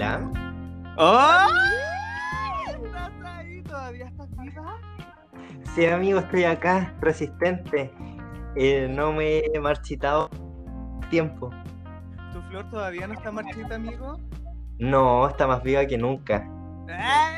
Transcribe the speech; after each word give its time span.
Hola. 0.00 0.30
¡Ay! 0.96 2.74
¿Estás 2.82 3.12
ahí? 3.22 3.62
¿Todavía 3.64 4.06
estás 4.06 4.28
viva? 4.38 4.78
Sí, 5.74 5.84
amigo, 5.84 6.20
estoy 6.20 6.44
acá, 6.44 6.94
resistente. 7.02 7.92
Eh, 8.56 8.88
no 8.90 9.12
me 9.12 9.40
he 9.40 9.60
marchitado 9.60 10.30
tiempo. 11.10 11.50
¿Tu 12.32 12.40
flor 12.48 12.70
todavía 12.70 13.06
no 13.08 13.12
está 13.12 13.30
marchita, 13.30 13.74
amigo? 13.74 14.18
No, 14.78 15.28
está 15.28 15.46
más 15.46 15.62
viva 15.62 15.84
que 15.84 15.98
nunca. 15.98 16.48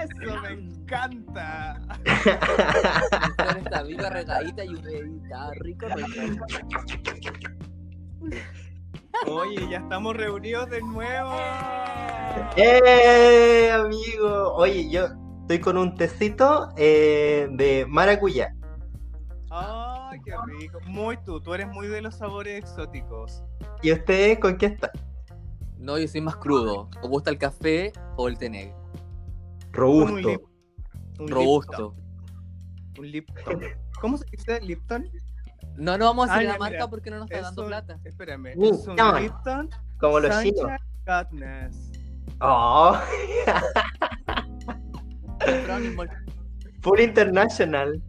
¡Eso 0.00 0.40
me 0.42 0.50
encanta! 0.50 1.80
La 1.88 3.34
flor 3.38 3.58
está 3.58 3.82
viva, 3.82 4.08
regadita 4.08 4.64
y 4.64 4.68
humedita, 4.68 5.50
rico, 5.58 5.88
rico. 5.88 6.46
Oye, 9.26 9.68
ya 9.70 9.78
estamos 9.78 10.16
reunidos 10.16 10.68
de 10.70 10.80
nuevo. 10.82 11.32
¡Eh, 12.56 13.70
amigo! 13.72 14.54
Oye, 14.54 14.88
yo 14.90 15.06
estoy 15.42 15.60
con 15.60 15.76
un 15.76 15.94
tecito 15.94 16.68
eh, 16.76 17.48
de 17.52 17.86
maracuyá. 17.88 18.54
¡Ay, 19.50 20.18
qué 20.24 20.32
rico! 20.58 20.78
Muy 20.86 21.16
tú, 21.24 21.40
tú 21.40 21.54
eres 21.54 21.68
muy 21.68 21.86
de 21.88 22.02
los 22.02 22.16
sabores 22.16 22.58
exóticos. 22.58 23.42
¿Y 23.82 23.92
usted 23.92 24.38
con 24.38 24.56
qué 24.56 24.66
está? 24.66 24.90
No, 25.78 25.98
yo 25.98 26.08
soy 26.08 26.20
más 26.20 26.36
crudo. 26.36 26.88
¿Os 27.02 27.08
gusta 27.08 27.30
el 27.30 27.38
café 27.38 27.92
o 28.16 28.28
el 28.28 28.38
té 28.38 28.48
negro? 28.48 28.76
Un 28.82 29.72
Robusto. 29.72 30.16
lip- 30.16 30.40
un 31.18 31.28
Robusto. 31.28 31.94
Lipton, 31.94 32.98
Un 32.98 33.10
Lipton. 33.10 33.60
¿Cómo 34.00 34.16
se 34.18 34.24
dice 34.30 34.60
Lipton? 34.60 35.08
No, 35.76 35.96
no 35.98 36.04
vamos 36.06 36.28
a 36.28 36.34
Ah, 36.34 36.36
decir 36.36 36.48
ya, 36.48 36.52
la 36.54 36.58
marca 36.58 36.76
mira, 36.76 36.88
porque 36.88 37.10
no 37.10 37.18
nos 37.18 37.26
está 37.30 37.36
Es 37.38 37.42
dando 37.44 37.66
plata. 37.66 37.98
Espérame, 38.04 38.52
Uh, 38.56 38.74
es 38.74 38.86
un 38.86 38.96
llama. 38.96 39.20
Lipton 39.20 39.70
Como 39.98 40.20
los 40.20 40.42
chinos. 40.42 40.70
Oh, 42.40 42.98
full 46.82 47.00
international. 47.00 48.02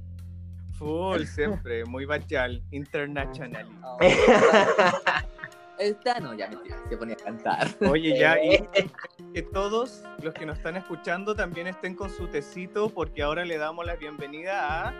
Full, 0.73 1.23
siempre, 1.25 1.85
muy 1.85 2.05
bachal, 2.05 2.61
international. 2.71 3.67
Oh. 3.83 3.97
Esta 5.79 6.19
no, 6.19 6.33
ya 6.33 6.47
mentira, 6.49 6.77
se 6.87 6.97
ponía 6.97 7.15
a 7.19 7.23
cantar. 7.23 7.67
Oye, 7.89 8.17
ya, 8.17 8.37
y 8.43 8.63
que 9.33 9.41
todos 9.41 10.03
los 10.21 10.33
que 10.33 10.45
nos 10.45 10.57
están 10.57 10.75
escuchando 10.77 11.35
también 11.35 11.67
estén 11.67 11.95
con 11.95 12.09
su 12.09 12.27
tecito, 12.27 12.89
porque 12.89 13.23
ahora 13.23 13.43
le 13.45 13.57
damos 13.57 13.85
la 13.85 13.95
bienvenida 13.95 14.87
a 14.89 14.93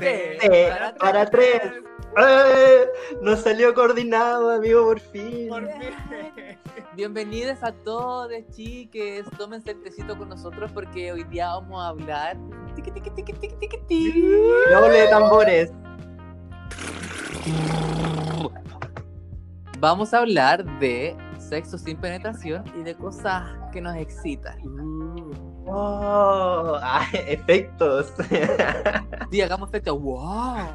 Para 0.00 0.94
para 0.94 1.26
tres. 1.26 1.60
¡Eh! 2.16 2.86
Nos 3.20 3.40
salió 3.40 3.74
coordinado, 3.74 4.50
amigo, 4.50 4.84
por 4.84 4.98
fin. 4.98 5.48
Por 5.48 5.66
fin. 5.66 5.90
Bienvenidos 6.96 7.62
a 7.62 7.72
todos, 7.72 8.32
chiques. 8.50 9.26
Tómense 9.36 9.72
el 9.72 9.82
tecito 9.82 10.16
con 10.16 10.30
nosotros 10.30 10.72
porque 10.72 11.12
hoy 11.12 11.24
día 11.24 11.48
vamos 11.48 11.82
a 11.82 11.88
hablar. 11.88 12.38
Doble 14.70 15.00
de 15.00 15.08
tambores. 15.08 15.72
Vamos 19.78 20.14
a 20.14 20.18
hablar 20.18 20.64
de 20.78 21.16
sexo 21.38 21.76
sin 21.76 21.98
penetración 21.98 22.64
y 22.78 22.82
de 22.82 22.94
cosas 22.94 23.50
que 23.72 23.80
nos 23.80 23.96
excitan. 23.96 24.58
Oh, 25.72 26.78
ah, 26.82 27.06
efectos. 27.12 28.12
Sí, 29.30 29.40
hagamos 29.40 29.68
efecto. 29.68 29.96
¡Wow! 29.96 30.18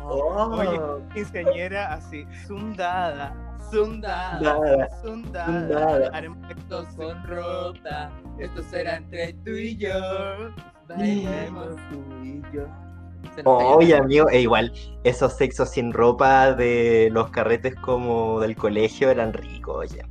Oh. 0.05 0.55
Oye, 0.55 0.79
quinceañera 1.13 1.93
así, 1.93 2.25
zundada, 2.47 3.35
zundada, 3.69 4.39
Nada. 4.39 4.89
zundada. 5.01 5.45
Zundada. 5.45 6.09
Haremos 6.13 6.37
Esto 6.49 6.85
sexo 6.85 6.95
con 6.95 6.95
sin 6.95 7.23
ropa, 7.23 8.11
esto 8.39 8.63
será 8.63 8.95
entre 8.95 9.33
tú 9.43 9.51
y 9.51 9.75
yo. 9.75 9.91
Bailemos 10.87 11.75
tú 11.89 12.01
y 12.23 12.41
yo. 12.53 12.65
Oye, 13.43 13.97
amigo, 13.97 14.29
e 14.29 14.39
igual, 14.39 14.71
esos 15.03 15.33
sexos 15.33 15.71
sin 15.71 15.91
ropa 15.91 16.53
de 16.53 17.09
los 17.11 17.29
carretes 17.31 17.75
como 17.75 18.39
del 18.39 18.55
colegio 18.55 19.09
eran 19.09 19.33
ricos, 19.33 19.75
oye. 19.91 20.05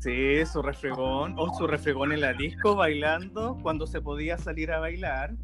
Sí, 0.00 0.46
su 0.46 0.62
refregón, 0.62 1.34
o 1.36 1.54
su 1.54 1.66
refregón 1.66 2.12
en 2.12 2.22
la 2.22 2.32
disco 2.32 2.74
bailando 2.74 3.58
cuando 3.62 3.86
se 3.86 4.00
podía 4.00 4.38
salir 4.38 4.72
a 4.72 4.80
bailar. 4.80 5.34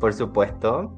Por 0.00 0.12
supuesto. 0.12 0.92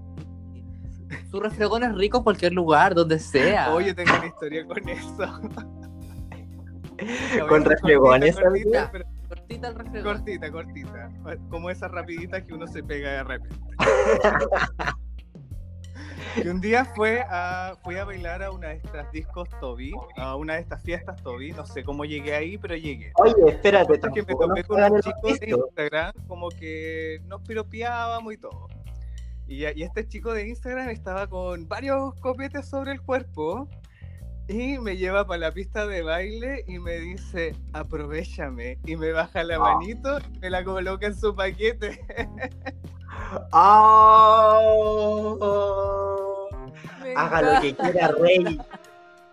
Su 1.31 1.39
refregón 1.39 1.83
es 1.83 1.95
rico 1.95 2.17
en 2.19 2.25
cualquier 2.25 2.55
lugar, 2.55 2.95
donde 2.95 3.19
sea. 3.19 3.75
Oye, 3.75 3.93
tengo 3.93 4.15
una 4.17 4.27
historia 4.27 4.67
con 4.67 4.89
eso. 4.89 5.41
Con 7.49 7.65
refregones, 7.65 8.39
cortita, 8.39 8.89
cortita, 8.93 9.29
cortita 9.29 9.69
el 9.69 9.75
refregón. 9.75 10.15
cortita, 10.15 10.53
cortita. 10.53 11.11
Como 11.51 11.69
esas 11.69 11.91
rapiditas 11.91 12.45
que 12.45 12.55
uno 12.55 12.67
se 12.69 12.83
pega 12.83 13.11
de 13.11 13.25
repente. 13.25 13.57
Y 16.37 16.49
un 16.49 16.61
día 16.61 16.85
fue 16.85 17.25
a, 17.29 17.77
fui 17.83 17.97
a 17.97 18.05
bailar 18.05 18.43
a 18.43 18.51
una 18.51 18.69
de 18.69 18.77
estas 18.77 19.11
discos 19.13 19.49
Toby, 19.61 19.93
a 20.17 20.37
una 20.37 20.55
de 20.55 20.61
estas 20.61 20.83
fiestas 20.83 21.23
Toby, 21.23 21.53
no 21.53 21.67
sé 21.67 21.83
cómo 21.85 22.05
llegué 22.05 22.35
ahí, 22.35 22.57
pero 22.59 22.75
llegué. 22.77 23.13
Oye, 23.17 23.35
espérate, 23.49 23.99
Cosa 24.01 24.13
que 24.13 24.23
me 24.23 24.33
nos 24.35 24.67
con 24.67 24.83
un 24.93 25.01
chico 25.01 25.29
de. 25.41 25.51
Instagram, 25.51 26.13
como 26.27 26.49
que 26.49 27.21
nos 27.27 27.43
piropeábamos 27.43 28.33
y 28.33 28.39
todo. 28.39 28.69
Y, 29.47 29.65
y 29.67 29.83
este 29.83 30.07
chico 30.09 30.33
de 30.33 30.49
Instagram 30.49 30.89
estaba 30.89 31.27
con 31.27 31.69
varios 31.69 32.15
copetes 32.21 32.69
sobre 32.69 32.93
el 32.93 33.03
cuerpo 33.03 33.69
y 34.49 34.79
me 34.79 34.97
lleva 34.97 35.27
para 35.27 35.39
la 35.39 35.53
pista 35.53 35.87
de 35.87 36.03
baile 36.03 36.65
y 36.67 36.79
me 36.79 36.99
dice, 36.99 37.55
aprovechame. 37.73 38.79
Y 38.87 38.97
me 38.97 39.13
baja 39.13 39.45
la 39.45 39.57
Ah. 39.57 39.59
manito 39.77 40.19
y 40.35 40.39
me 40.39 40.51
la 40.51 40.65
coloca 40.65 41.07
en 41.07 41.15
su 41.17 41.35
paquete. 41.35 42.01
¡Oh! 43.53 44.89
Haga 47.17 47.43
lo 47.43 47.61
que 47.61 47.75
quiera, 47.75 48.09
rey. 48.09 48.59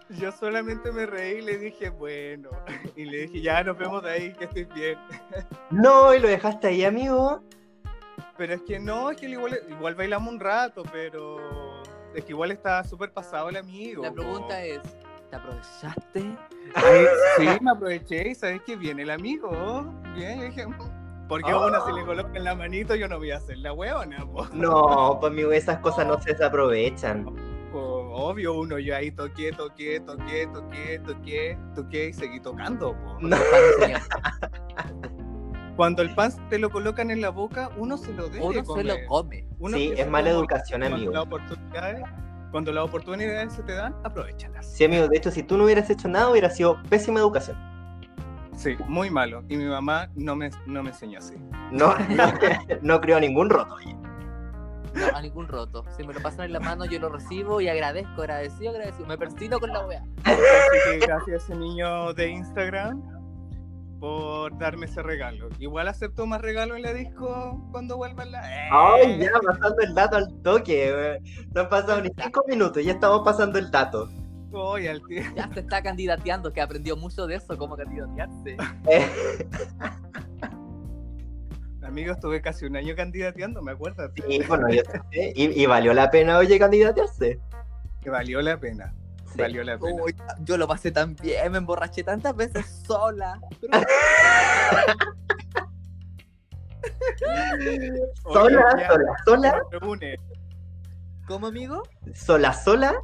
Yo 0.10 0.32
solamente 0.32 0.92
me 0.92 1.06
reí 1.06 1.38
y 1.38 1.42
le 1.42 1.58
dije, 1.58 1.90
bueno. 1.90 2.50
Y 2.96 3.06
le 3.06 3.28
dije, 3.28 3.42
ya 3.42 3.64
nos 3.64 3.78
vemos 3.78 4.02
de 4.04 4.12
ahí, 4.12 4.34
que 4.34 4.46
estés 4.46 4.68
bien. 4.74 4.98
No, 5.70 6.14
y 6.14 6.20
lo 6.20 6.28
dejaste 6.28 6.68
ahí, 6.68 6.84
amigo. 6.84 7.44
Pero 8.38 8.54
es 8.56 8.62
que 8.64 8.80
no, 8.80 9.12
es 9.12 9.18
que 9.18 9.28
igual, 9.28 9.60
igual 9.70 9.96
bailamos 9.96 10.34
un 10.34 10.40
rato, 10.40 10.84
pero 10.92 11.84
es 12.16 12.24
que 12.24 12.31
igual 12.31 12.52
está 12.52 12.84
súper 12.84 13.12
pasado 13.12 13.50
el 13.50 13.58
amigo. 13.58 14.02
La 14.04 14.12
pregunta 14.12 14.64
es, 14.64 14.80
¿te 15.30 15.36
aprovechaste? 15.36 16.38
Ay, 16.74 17.06
sí, 17.38 17.48
me 17.62 17.72
aproveché 17.72 18.30
y 18.30 18.36
sabes 18.36 18.62
que 18.64 18.76
viene 18.76 19.04
el 19.04 19.12
amigo. 19.12 19.52
Bien, 20.16 20.40
yo 20.40 20.46
dije, 20.46 20.66
"Mm, 21.29 21.29
porque 21.29 21.51
a 21.51 21.57
una 21.59 21.79
se 21.85 21.94
le 21.94 22.03
coloca 22.06 22.31
en 22.35 22.44
la 22.44 22.56
manito, 22.56 22.95
yo 22.95 23.07
no 23.07 23.17
voy 23.19 23.29
a 23.31 23.38
hacer 23.38 23.57
la 23.59 23.72
hueona, 23.73 24.25
po. 24.25 24.47
No, 24.51 25.17
pues 25.19 25.31
amigo, 25.31 25.51
esas 25.51 25.78
cosas 25.79 26.07
no 26.07 26.19
se 26.19 26.31
desaprovechan. 26.34 27.25
Obvio, 27.72 28.56
uno 28.56 28.79
yo 28.79 28.95
ahí 28.95 29.12
toqué, 29.12 29.51
toqué, 29.51 30.00
toqué, 30.00 30.47
toqué, 30.51 31.00
toqué, 31.06 31.57
toqué 31.75 32.07
y 32.09 32.13
seguí 32.13 32.39
tocando. 32.39 32.94
po. 32.94 33.18
No. 33.22 33.38
Cuando 35.75 36.01
el 36.01 36.13
pan 36.13 36.31
te 36.50 36.57
lo 36.59 36.69
colocan 36.72 37.09
en 37.12 37.22
la 37.22 37.29
boca, 37.29 37.69
uno 37.78 37.95
se 37.97 38.12
lo 38.13 38.28
debe 38.28 38.44
Uno 38.44 38.66
se 38.66 38.84
lo 38.84 38.95
come. 39.07 39.47
Uno 39.59 39.78
Sí, 39.78 39.94
es 39.95 40.09
mala 40.09 40.29
educación, 40.31 40.81
cuando 40.81 40.97
amigo. 40.97 41.22
oportunidades- 41.22 42.03
Cuando 42.51 42.72
las 42.73 42.84
oportunidades 42.84 43.53
se 43.53 43.62
te 43.63 43.73
dan, 43.73 43.95
aprovechalas. 44.03 44.66
Sí, 44.75 44.84
amigo, 44.84 45.07
de 45.07 45.16
hecho, 45.18 45.29
si 45.31 45.44
tú 45.44 45.56
no 45.56 45.66
hubieras 45.66 45.88
hecho 45.91 46.07
nada, 46.07 46.29
hubiera 46.31 46.50
sido 46.50 46.81
pésima 46.89 47.19
educación. 47.19 47.56
Sí, 48.59 48.75
muy 48.90 49.09
malo. 49.09 49.42
Y 49.47 49.56
mi 49.56 49.64
mamá 49.64 50.09
no 50.16 50.36
me, 50.36 50.52
no 50.66 50.84
me 50.84 50.90
enseñó 50.90 51.20
así. 51.20 51.36
No, 51.72 51.97
no, 52.09 52.34
no 52.81 53.00
creo 53.00 53.18
ningún 53.18 53.50
roto, 53.50 53.75
oye. 53.75 53.96
No, 54.94 55.16
a 55.16 55.22
ningún 55.22 55.47
roto. 55.47 55.86
Si 55.96 56.03
me 56.06 56.14
lo 56.14 56.20
pasan 56.20 56.47
en 56.47 56.53
la 56.53 56.59
mano, 56.59 56.84
yo 56.84 57.00
lo 57.00 57.08
recibo 57.08 57.62
y 57.62 57.69
agradezco, 57.69 58.22
agradecido, 58.22 58.72
agradecido. 58.72 59.08
Me 59.08 59.18
persino 59.18 59.62
con 59.62 59.69
la 59.69 59.86
wea. 59.86 60.03
Así 60.25 60.40
que 60.92 61.00
gracias 61.00 61.30
a 61.30 61.46
ese 61.46 61.56
niño 61.56 62.14
de 62.14 62.31
Instagram 62.31 63.01
por 64.01 64.57
darme 64.57 64.88
ese 64.88 65.04
regalo. 65.04 65.48
Igual 65.60 65.88
acepto 65.88 66.25
más 66.25 66.42
regalo 66.42 66.75
en 66.75 66.81
la 66.81 66.92
disco 66.92 67.66
cuando 67.72 67.95
vuelva 67.95 68.25
la. 68.25 68.42
¡Eh! 68.42 68.69
Ay, 68.74 69.19
ya, 69.19 69.31
pasando 69.39 69.81
el 69.83 69.94
dato 69.94 70.18
al 70.18 70.42
toque. 70.42 71.22
No 71.56 71.62
han 71.62 71.69
pasado 71.69 72.01
ni 72.01 72.10
cinco 72.22 72.44
minutos, 72.45 72.83
ya 72.83 72.92
estamos 72.92 73.22
pasando 73.24 73.57
el 73.57 73.72
dato. 73.72 74.10
Al 74.51 75.01
tío. 75.07 75.22
Ya 75.36 75.50
se 75.54 75.60
está 75.60 75.84
candidateando, 75.84 76.51
que 76.51 76.62
aprendió 76.62 76.98
mucho 76.98 77.28
de 77.28 77.36
eso, 77.36 77.56
cómo 77.57 77.78
candidatearse. 77.78 78.57
Amigo, 81.84 82.13
estuve 82.13 82.42
casi 82.42 82.66
un 82.66 82.75
año 82.75 82.96
candidateando, 82.96 83.62
me 83.62 83.72
acuerdo. 83.72 84.12
sí, 84.16 84.42
bueno, 84.48 84.69
yo 84.69 84.81
sé, 85.12 85.34
y, 85.36 85.62
y 85.62 85.66
valió 85.66 85.94
la 85.94 86.10
pena, 86.12 86.38
oye, 86.38 86.60
candidatearse. 86.60 87.40
Que 88.01 88.10
valió 88.10 88.42
la 88.42 88.60
pena. 88.60 88.94
Sí. 89.31 89.40
Valió 89.40 89.63
la 89.63 89.78
pena. 89.78 90.04
Uy, 90.04 90.16
yo 90.42 90.57
lo 90.57 90.68
pasé 90.68 90.92
tan 90.92 91.16
bien, 91.16 91.52
me 91.52 91.60
emborraché 91.60 92.04
tantas 92.04 92.36
veces 92.36 92.66
sola. 92.86 93.40
Sola, 98.24 98.63
sola, 98.88 99.13
sola. 99.25 99.62
¿Cómo, 101.28 101.48
amigo? 101.48 101.84
sola, 102.13 102.54
sola. 102.54 102.95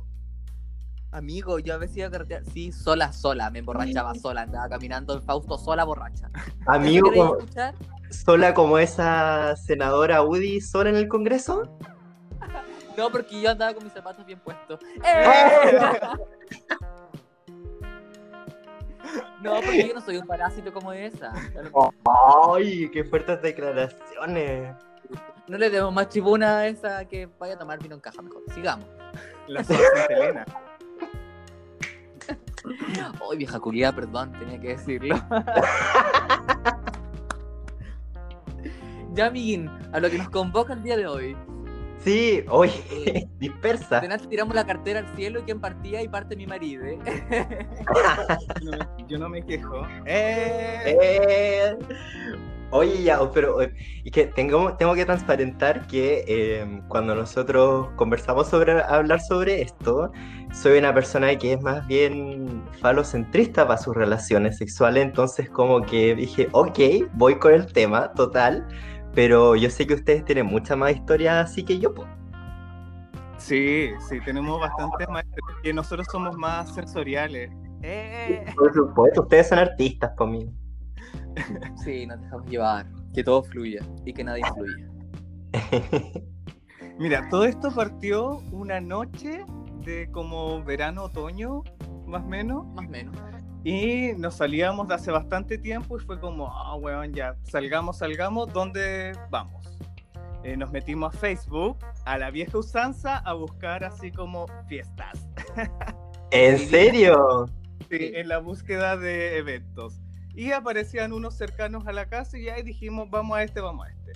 Amigo, 1.19 1.59
yo 1.59 1.73
a 1.75 1.77
veces 1.77 1.95
iba 1.97 2.07
a 2.07 2.11
carretear, 2.11 2.43
sí, 2.53 2.73
sola, 2.73 3.13
sola, 3.13 3.49
me 3.49 3.59
emborrachaba 3.59 4.13
sola, 4.21 4.41
andaba 4.41 4.67
caminando 4.67 5.13
en 5.13 5.21
Fausto 5.23 5.57
sola, 5.57 5.85
borracha. 5.85 6.29
Amigo, 6.67 7.07
¿Eso 7.07 7.13
queréis 7.13 7.25
como- 7.29 7.39
escuchar? 7.39 7.75
sola 8.09 8.53
como 8.53 8.77
esa 8.79 9.55
senadora 9.55 10.21
Woody 10.23 10.59
sola 10.61 10.89
en 10.89 10.97
el 10.97 11.07
Congreso. 11.07 11.77
No, 12.97 13.09
porque 13.09 13.41
yo 13.41 13.49
andaba 13.51 13.73
con 13.73 13.83
mis 13.83 13.91
zapatos 13.91 14.25
bien 14.25 14.39
puestos. 14.39 14.79
¡Eh! 15.05 15.77
No, 19.41 19.55
porque 19.55 19.87
yo 19.89 19.93
no 19.93 19.99
soy 19.99 20.15
un 20.17 20.25
parásito 20.25 20.71
como 20.73 20.93
esa. 20.93 21.33
Ay, 22.55 22.89
qué 22.91 23.03
fuertes 23.03 23.41
declaraciones. 23.41 24.73
No 25.47 25.57
le 25.57 25.69
demos 25.69 25.93
más 25.93 26.07
tribuna 26.07 26.59
a 26.59 26.67
esa 26.67 27.03
que 27.03 27.27
vaya 27.37 27.55
a 27.55 27.57
tomar 27.57 27.79
vino 27.83 27.95
en 27.95 28.01
caja 28.01 28.21
mejor. 28.21 28.43
Sigamos. 28.53 28.87
La 29.47 29.61
Santa 29.61 30.05
Elena. 30.09 30.45
Ay, 33.31 33.37
vieja 33.37 33.59
culiada, 33.59 33.95
perdón, 33.95 34.31
tenía 34.33 34.59
que 34.59 34.69
decirlo. 34.69 35.15
ya, 39.13 39.27
amiguín, 39.27 39.69
a 39.91 39.99
lo 39.99 40.09
que 40.09 40.17
nos 40.17 40.29
convoca 40.29 40.73
el 40.73 40.83
día 40.83 40.97
de 40.97 41.07
hoy. 41.07 41.35
Sí, 41.99 42.43
oye, 42.49 43.27
dispersa. 43.39 43.99
De 43.99 44.07
nada 44.07 44.23
tiramos 44.27 44.53
la 44.53 44.65
cartera 44.65 44.99
al 44.99 45.15
cielo 45.15 45.39
y 45.39 45.43
quien 45.43 45.59
partía 45.59 46.03
y 46.03 46.07
parte 46.07 46.35
mi 46.35 46.45
marido. 46.45 46.85
¿eh? 46.85 46.99
Yo 48.61 48.71
no 48.71 48.77
me, 48.77 48.87
yo 49.07 49.17
no 49.17 49.29
me 49.29 49.43
quejo. 49.43 49.87
¡Eh! 50.05 50.97
Eh, 51.01 51.77
Oye, 52.71 53.03
ya, 53.03 53.19
pero 53.31 53.61
eh, 53.61 53.73
y 54.03 54.11
que 54.11 54.25
tengo, 54.25 54.75
tengo 54.75 54.95
que 54.95 55.05
transparentar 55.05 55.87
que 55.87 56.25
eh, 56.27 56.81
cuando 56.87 57.15
nosotros 57.15 57.89
conversamos 57.95 58.47
sobre 58.47 58.81
hablar 58.81 59.21
sobre 59.21 59.61
esto, 59.61 60.11
soy 60.51 60.79
una 60.79 60.93
persona 60.93 61.37
que 61.37 61.53
es 61.53 61.61
más 61.61 61.85
bien 61.87 62.63
falocentrista 62.81 63.67
para 63.67 63.79
sus 63.79 63.95
relaciones 63.95 64.57
sexuales, 64.57 65.05
entonces 65.05 65.49
como 65.49 65.81
que 65.83 66.15
dije, 66.15 66.49
ok, 66.53 66.79
voy 67.13 67.35
con 67.37 67.53
el 67.53 67.71
tema, 67.71 68.11
total, 68.13 68.67
pero 69.13 69.55
yo 69.55 69.69
sé 69.69 69.85
que 69.85 69.93
ustedes 69.93 70.25
tienen 70.25 70.47
mucha 70.47 70.75
más 70.75 70.95
historia 70.95 71.41
así 71.41 71.63
que 71.63 71.79
yo, 71.79 71.93
pues. 71.93 72.07
Sí, 73.37 73.91
sí, 74.09 74.19
tenemos 74.25 74.59
bastantes 74.59 75.07
maestros 75.07 75.57
que 75.61 75.71
nosotros 75.71 76.07
somos 76.11 76.35
más 76.35 76.73
sensoriales. 76.73 77.51
¡Eh! 77.83 78.43
Por 78.55 78.73
supuesto, 78.73 79.21
ustedes 79.21 79.49
son 79.49 79.59
artistas 79.59 80.11
conmigo. 80.15 80.51
Sí, 81.83 82.05
nos 82.05 82.21
dejamos 82.21 82.49
llevar. 82.49 82.85
Que 83.13 83.23
todo 83.23 83.43
fluya 83.43 83.81
y 84.05 84.13
que 84.13 84.23
nada 84.23 84.39
influya. 84.39 84.89
Mira, 86.99 87.27
todo 87.29 87.45
esto 87.45 87.71
partió 87.73 88.39
una 88.51 88.79
noche 88.79 89.45
de 89.83 90.09
como 90.11 90.63
verano, 90.63 91.03
otoño, 91.03 91.63
más 92.05 92.23
o 92.23 92.27
menos. 92.27 92.65
Más 92.67 92.85
o 92.85 92.89
menos. 92.89 93.15
Y 93.63 94.13
nos 94.17 94.35
salíamos 94.35 94.87
de 94.87 94.93
hace 94.93 95.11
bastante 95.11 95.57
tiempo 95.57 95.97
y 95.97 96.03
fue 96.03 96.19
como, 96.19 96.47
ah, 96.47 96.75
weón, 96.75 97.13
ya, 97.13 97.35
salgamos, 97.43 97.97
salgamos, 97.97 98.53
¿dónde 98.53 99.13
vamos? 99.31 99.79
Eh, 100.43 100.55
nos 100.55 100.71
metimos 100.71 101.15
a 101.15 101.17
Facebook, 101.17 101.79
a 102.05 102.19
la 102.19 102.29
vieja 102.29 102.59
usanza, 102.59 103.17
a 103.17 103.33
buscar 103.33 103.83
así 103.83 104.11
como 104.11 104.45
fiestas. 104.67 105.27
¿En 106.31 106.59
serio? 106.59 107.47
Sí, 107.89 108.11
en 108.13 108.27
la 108.27 108.37
búsqueda 108.37 108.97
de 108.97 109.37
eventos. 109.39 109.99
Y 110.35 110.51
aparecían 110.51 111.13
unos 111.13 111.35
cercanos 111.35 111.87
a 111.87 111.93
la 111.93 112.07
casa 112.07 112.37
y 112.37 112.49
ahí 112.49 112.61
dijimos, 112.61 113.09
vamos 113.09 113.37
a 113.37 113.43
este, 113.43 113.61
vamos 113.61 113.87
a 113.87 113.89
este. 113.89 114.11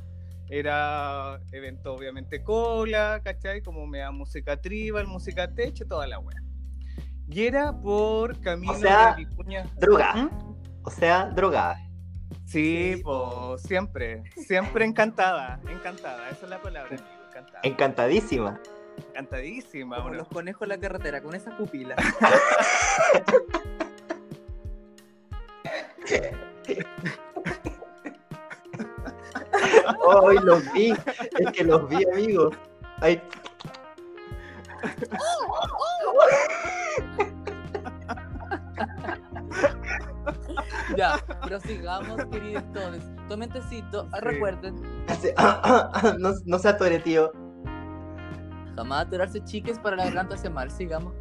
Era 0.50 1.40
evento 1.52 1.94
obviamente 1.94 2.44
cola, 2.44 3.22
¿cachai? 3.24 3.62
Como 3.62 3.86
me 3.88 4.00
da 4.00 4.12
música 4.12 4.60
tribal, 4.60 5.08
música 5.08 5.54
techo, 5.54 5.86
toda 5.86 6.08
la 6.08 6.20
wea. 6.20 6.42
Y 7.30 7.44
era 7.44 7.72
por 7.72 8.40
camino 8.42 8.74
O 8.74 8.76
sea, 8.76 9.14
de 9.16 9.24
Vicuña. 9.24 9.64
Droga, 9.78 10.16
¿Mm? 10.16 10.30
o 10.84 10.90
sea, 10.90 11.26
drogada. 11.28 11.80
Sí, 12.46 13.00
pues 13.04 13.62
siempre, 13.62 14.24
siempre 14.36 14.84
encantada, 14.84 15.60
encantada, 15.70 16.30
esa 16.30 16.46
es 16.46 16.50
la 16.50 16.60
palabra, 16.60 16.90
amigo, 16.90 17.06
encantada. 17.30 17.60
Encantadísima. 17.64 18.60
Encantadísima, 19.10 19.98
Como 19.98 20.10
bueno. 20.10 20.24
los 20.24 20.28
conejos 20.30 20.64
en 20.64 20.70
la 20.70 20.80
carretera, 20.80 21.22
con 21.22 21.36
esa 21.36 21.56
pupila. 26.10 26.88
Ay, 30.28 30.38
los 30.44 30.74
vi. 30.74 30.92
Es 30.92 31.52
que 31.54 31.64
los 31.64 31.88
vi, 31.90 32.04
amigos. 32.12 32.56
Ay, 33.02 33.22
ya, 40.98 41.18
prosigamos, 41.46 42.26
queridos 42.32 42.64
todos. 42.74 42.98
Tomen 43.28 43.50
tecito. 43.50 44.08
Ah, 44.12 44.20
Sí. 44.20 44.26
Recuerden, 44.26 44.76
hace- 45.08 45.34
no, 46.20 46.32
no 46.46 46.60
se 46.60 46.70
atore, 46.70 47.00
tío. 47.00 47.32
jamás 48.76 49.08
atorarse 49.08 49.44
chiques 49.44 49.78
para 49.78 49.98
la 49.98 50.06
garganta 50.06 50.36
hace 50.36 50.50
mal. 50.50 50.72
Sigamos. 50.72 51.14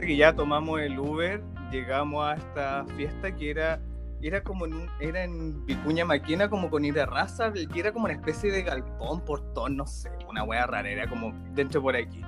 Que 0.00 0.16
ya 0.16 0.34
tomamos 0.34 0.80
el 0.80 0.98
Uber, 0.98 1.42
llegamos 1.70 2.26
a 2.26 2.34
esta 2.34 2.84
fiesta 2.96 3.34
que 3.34 3.50
era, 3.50 3.80
era 4.22 4.42
como 4.42 4.66
en, 4.66 4.74
un- 4.74 4.90
era 5.00 5.22
en 5.24 5.64
Vicuña 5.66 6.04
Maquena, 6.04 6.48
como 6.48 6.70
con 6.70 6.84
ir 6.84 6.98
a 7.00 7.06
raza, 7.06 7.52
y 7.54 7.78
era 7.78 7.92
como 7.92 8.04
una 8.06 8.14
especie 8.14 8.50
de 8.50 8.62
galpón, 8.62 9.20
portón, 9.24 9.76
no 9.76 9.86
sé, 9.86 10.10
una 10.28 10.42
wea 10.44 10.66
rara, 10.66 10.88
era 10.88 11.08
como 11.08 11.32
dentro 11.54 11.80
por 11.82 11.94
aquí. 11.96 12.22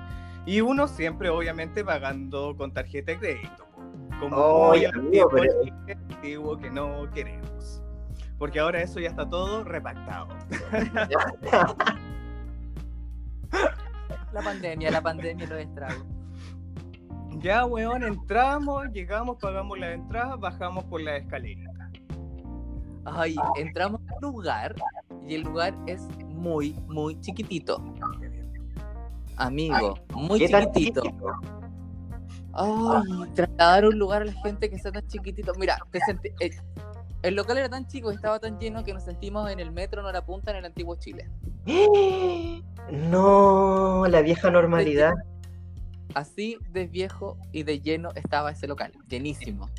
Y 0.45 0.61
uno 0.61 0.87
siempre, 0.87 1.29
obviamente, 1.29 1.83
pagando 1.83 2.55
con 2.57 2.73
tarjeta 2.73 3.11
de 3.11 3.19
crédito, 3.19 3.67
como 4.19 4.71
amigo, 4.73 5.09
tiempo 5.11 5.29
pero- 5.31 5.53
antiguo 6.13 6.57
que 6.57 6.69
no 6.71 7.09
queremos. 7.13 7.81
Porque 8.37 8.59
ahora 8.59 8.81
eso 8.81 8.99
ya 8.99 9.09
está 9.09 9.29
todo 9.29 9.63
repactado. 9.63 10.27
La 14.33 14.41
pandemia, 14.41 14.89
la 14.91 15.01
pandemia 15.01 15.45
lo 15.45 15.57
estrago. 15.57 16.05
Ya, 17.41 17.65
weón, 17.65 18.03
entramos, 18.03 18.87
llegamos, 18.91 19.37
pagamos 19.37 19.79
la 19.79 19.93
entrada, 19.93 20.35
bajamos 20.35 20.83
por 20.85 21.01
la 21.01 21.17
escalerita. 21.17 21.89
Ay, 23.05 23.35
entramos 23.55 23.99
al 24.07 24.21
lugar 24.21 24.75
y 25.27 25.33
el 25.35 25.41
lugar 25.41 25.75
es 25.87 26.07
muy, 26.27 26.73
muy 26.87 27.19
chiquitito. 27.19 27.83
Amigo, 29.37 29.95
muy 30.13 30.37
¿Qué 30.37 30.49
tan 30.49 30.71
chiquitito. 30.71 31.03
Ay, 32.53 33.03
trasladar 33.33 33.85
un 33.85 33.97
lugar 33.97 34.21
a 34.21 34.25
la 34.25 34.33
gente 34.33 34.69
que 34.69 34.77
sea 34.77 34.91
tan 34.91 35.07
chiquitito. 35.07 35.53
Mira, 35.57 35.79
te 35.89 35.99
senti- 36.01 36.31
eh, 36.41 36.51
el 37.23 37.35
local 37.35 37.57
era 37.57 37.69
tan 37.69 37.87
chico, 37.87 38.11
estaba 38.11 38.37
tan 38.39 38.59
lleno 38.59 38.83
que 38.83 38.93
nos 38.93 39.03
sentimos 39.03 39.49
en 39.49 39.59
el 39.59 39.71
metro 39.71 40.03
no 40.03 40.11
la 40.11 40.23
punta 40.23 40.51
en 40.51 40.57
el 40.57 40.65
antiguo 40.65 40.95
Chile. 40.95 41.27
No, 42.91 44.05
la 44.07 44.21
vieja 44.21 44.49
normalidad. 44.49 45.13
Así 46.15 46.57
de 46.69 46.87
viejo 46.87 47.37
y 47.51 47.63
de 47.63 47.79
lleno 47.79 48.09
estaba 48.15 48.51
ese 48.51 48.67
local, 48.67 48.91
llenísimo. 49.07 49.69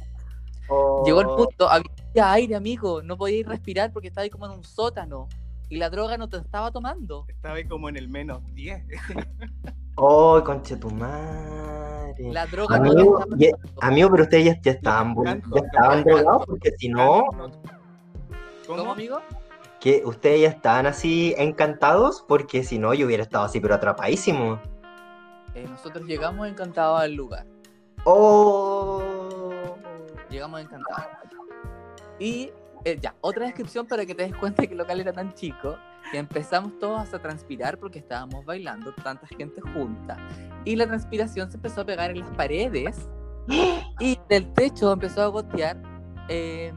Oh, 0.68 1.02
Llegó 1.04 1.20
el 1.20 1.26
punto, 1.28 1.68
había 1.68 2.32
aire, 2.32 2.54
amigo, 2.54 3.02
no 3.02 3.16
podíais 3.16 3.46
respirar 3.46 3.92
porque 3.92 4.08
estaba 4.08 4.22
ahí 4.22 4.30
como 4.30 4.46
en 4.46 4.52
un 4.52 4.64
sótano 4.64 5.28
y 5.68 5.76
la 5.76 5.90
droga 5.90 6.16
no 6.18 6.28
te 6.28 6.36
estaba 6.38 6.70
tomando. 6.70 7.24
Estaba 7.28 7.56
ahí 7.56 7.64
como 7.64 7.88
en 7.88 7.96
el 7.96 8.08
menos 8.08 8.42
10. 8.54 8.84
Oh, 9.94 10.42
conchetumare. 10.42 12.14
La 12.32 12.46
droga 12.46 12.78
no 12.78 12.90
Amigo, 12.92 13.18
te 13.18 13.22
estaba 13.24 13.36
y- 13.38 13.50
tomando. 13.50 13.82
Amigo, 13.82 14.10
pero 14.10 14.22
ustedes 14.22 14.44
ya, 14.46 14.60
ya 14.62 14.70
estaban, 14.72 15.14
Canto, 15.14 15.50
ya 15.54 15.60
estaban 15.66 16.04
drogados 16.04 16.46
porque 16.46 16.70
si 16.78 16.88
no, 16.88 17.22
¿Cómo, 17.30 17.50
¿Cómo? 18.66 18.92
amigo? 18.92 19.18
que 19.80 20.02
ustedes 20.06 20.40
ya 20.42 20.48
estaban 20.48 20.86
así 20.86 21.34
encantados 21.36 22.24
porque 22.26 22.62
si 22.64 22.78
no 22.78 22.94
yo 22.94 23.04
hubiera 23.06 23.22
estado 23.24 23.44
así 23.44 23.60
pero 23.60 23.74
atrapadísimo. 23.74 24.60
Eh, 25.54 25.66
nosotros 25.68 26.06
llegamos 26.06 26.48
encantados 26.48 27.00
al 27.00 27.14
lugar. 27.14 27.46
Oh. 28.04 29.02
Llegamos 30.30 30.60
encantados. 30.60 31.06
Y 32.18 32.50
eh, 32.84 32.98
ya, 33.00 33.14
otra 33.20 33.46
descripción 33.46 33.86
para 33.86 34.04
que 34.04 34.14
te 34.14 34.24
des 34.24 34.36
cuenta 34.36 34.66
que 34.66 34.72
el 34.72 34.78
local 34.78 35.00
era 35.00 35.12
tan 35.12 35.32
chico 35.34 35.76
que 36.10 36.18
empezamos 36.18 36.78
todos 36.78 37.14
a 37.14 37.18
transpirar 37.18 37.78
porque 37.78 38.00
estábamos 38.00 38.44
bailando, 38.44 38.92
tanta 38.94 39.26
gente 39.26 39.60
junta. 39.60 40.16
Y 40.64 40.76
la 40.76 40.86
transpiración 40.86 41.50
se 41.50 41.56
empezó 41.56 41.82
a 41.82 41.84
pegar 41.84 42.10
en 42.10 42.20
las 42.20 42.30
paredes 42.30 43.08
y 44.00 44.18
del 44.28 44.52
techo 44.54 44.92
empezó 44.92 45.22
a 45.22 45.26
gotear 45.28 45.76
eh, 46.28 46.72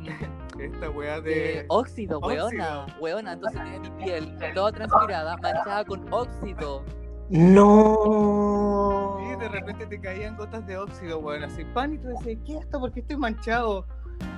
Esta 0.59 0.85
eh, 0.87 1.21
de. 1.21 1.65
óxido, 1.69 2.19
weona. 2.19 2.85
Weona, 2.99 3.33
entonces 3.33 3.61
tenía 3.61 3.79
mi 3.79 4.03
piel 4.03 4.37
toda 4.53 4.71
transpirada, 4.71 5.37
manchada 5.37 5.85
con 5.85 6.11
óxido. 6.13 6.83
No. 7.29 9.17
Sí, 9.19 9.35
de 9.39 9.49
repente 9.49 9.85
te 9.87 9.99
caían 9.99 10.37
gotas 10.37 10.65
de 10.67 10.77
óxido, 10.77 11.19
weón. 11.19 11.43
Así, 11.43 11.63
pan, 11.73 11.93
y 11.93 11.97
tú 11.97 12.07
decías, 12.09 12.37
¿qué 12.45 12.57
es 12.57 12.61
esto? 12.61 12.79
¿Por 12.79 12.91
qué 12.91 12.99
estoy 13.01 13.17
manchado? 13.17 13.85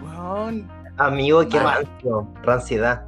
Weón. 0.03 0.69
Amigo, 0.97 1.47
qué 1.47 1.59
rancio, 1.59 2.27
ranciedad. 2.43 3.05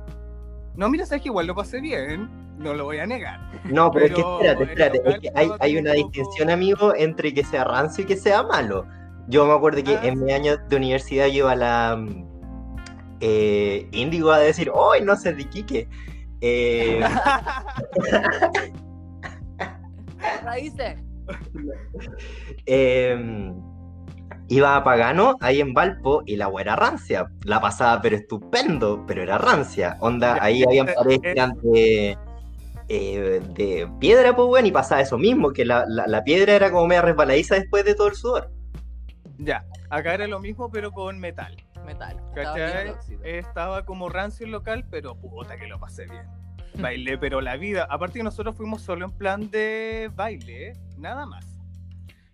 No, 0.75 0.89
mira, 0.89 1.05
sabes 1.05 1.23
que 1.23 1.29
igual 1.29 1.47
lo 1.47 1.55
pasé 1.55 1.81
bien. 1.81 2.29
No 2.59 2.73
lo 2.73 2.83
voy 2.85 2.99
a 2.99 3.07
negar. 3.07 3.39
No, 3.63 3.89
pero, 3.89 4.05
es 4.05 4.11
que 4.13 4.21
Pero 4.21 4.63
espérate, 4.63 4.97
espérate. 4.97 5.09
Es 5.09 5.19
que 5.19 5.31
hay, 5.33 5.49
hay 5.59 5.77
una 5.77 5.91
un 5.91 5.97
poco- 5.97 6.07
distinción, 6.09 6.49
amigo, 6.49 6.93
entre 6.93 7.33
que 7.33 7.43
sea 7.45 7.63
rancio 7.63 8.03
y 8.03 8.07
que 8.07 8.17
sea 8.17 8.43
malo. 8.43 8.85
Yo 9.27 9.45
me 9.45 9.53
acuerdo 9.53 9.81
que 9.83 9.95
Ah, 9.95 10.01
en 10.03 10.23
mi 10.23 10.33
año 10.33 10.57
de 10.57 10.75
universidad 10.75 11.27
yo 11.27 11.33
iba 11.45 11.51
a 11.53 11.55
la 11.55 11.95
mm, 11.97 12.25
eh, 13.21 13.87
Índigo 13.93 14.31
a 14.31 14.39
decir, 14.39 14.71
¡ay, 14.93 15.01
no 15.03 15.15
sé 15.15 15.33
de 15.33 15.45
Quique! 15.45 15.87
Eh, 16.41 16.99
Raíces. 20.43 20.99
eh, 22.65 23.51
iba 24.47 24.75
a 24.75 24.83
Pagano, 24.83 25.35
ahí 25.41 25.59
en 25.61 25.73
Valpo, 25.73 26.23
y 26.25 26.35
la 26.37 26.45
agua 26.45 26.61
era 26.61 26.75
rancia. 26.75 27.29
La 27.43 27.61
pasaba, 27.61 28.01
pero 28.01 28.15
estupendo, 28.15 29.03
pero 29.07 29.21
era 29.21 29.37
rancia. 29.37 29.97
Onda, 29.99 30.35
Ya, 30.37 30.43
ahí 30.43 30.59
ya, 30.59 30.65
habían 30.67 30.87
ya, 30.87 30.93
parejas 30.95 31.51
de, 31.61 32.17
eh, 32.87 33.41
de 33.55 33.87
piedra, 33.99 34.35
pues 34.35 34.47
bueno, 34.47 34.67
y 34.67 34.71
pasaba 34.71 35.01
eso 35.01 35.17
mismo, 35.17 35.51
que 35.51 35.65
la, 35.65 35.85
la- 35.87 36.07
la 36.07 36.23
piedra 36.23 36.53
era 36.53 36.71
como 36.71 36.87
media 36.87 37.01
resbaladiza 37.03 37.55
después 37.55 37.85
de 37.85 37.93
todo 37.95 38.07
el 38.07 38.15
sudor. 38.15 38.51
ya, 39.37 39.63
acá 39.89 40.13
era 40.15 40.27
lo 40.27 40.39
mismo, 40.39 40.69
pero 40.71 40.91
con 40.91 41.19
metal. 41.19 41.55
Metal. 41.85 42.17
Estaba. 42.35 42.59
Estaba 43.23 43.85
como 43.85 44.09
rancio 44.09 44.45
el 44.45 44.51
local, 44.51 44.85
pero 44.91 45.15
puta 45.15 45.57
que 45.57 45.67
lo 45.67 45.79
pasé 45.79 46.05
bien. 46.05 46.23
Bailé, 46.75 47.17
pero 47.17 47.41
la 47.41 47.57
vida. 47.57 47.87
Aparte 47.89 48.19
que 48.19 48.23
nosotros 48.23 48.55
fuimos 48.55 48.81
solo 48.81 49.05
en 49.05 49.11
plan 49.11 49.49
de 49.49 50.09
baile, 50.15 50.69
¿eh? 50.69 50.73
nada 50.97 51.25
más. 51.25 51.45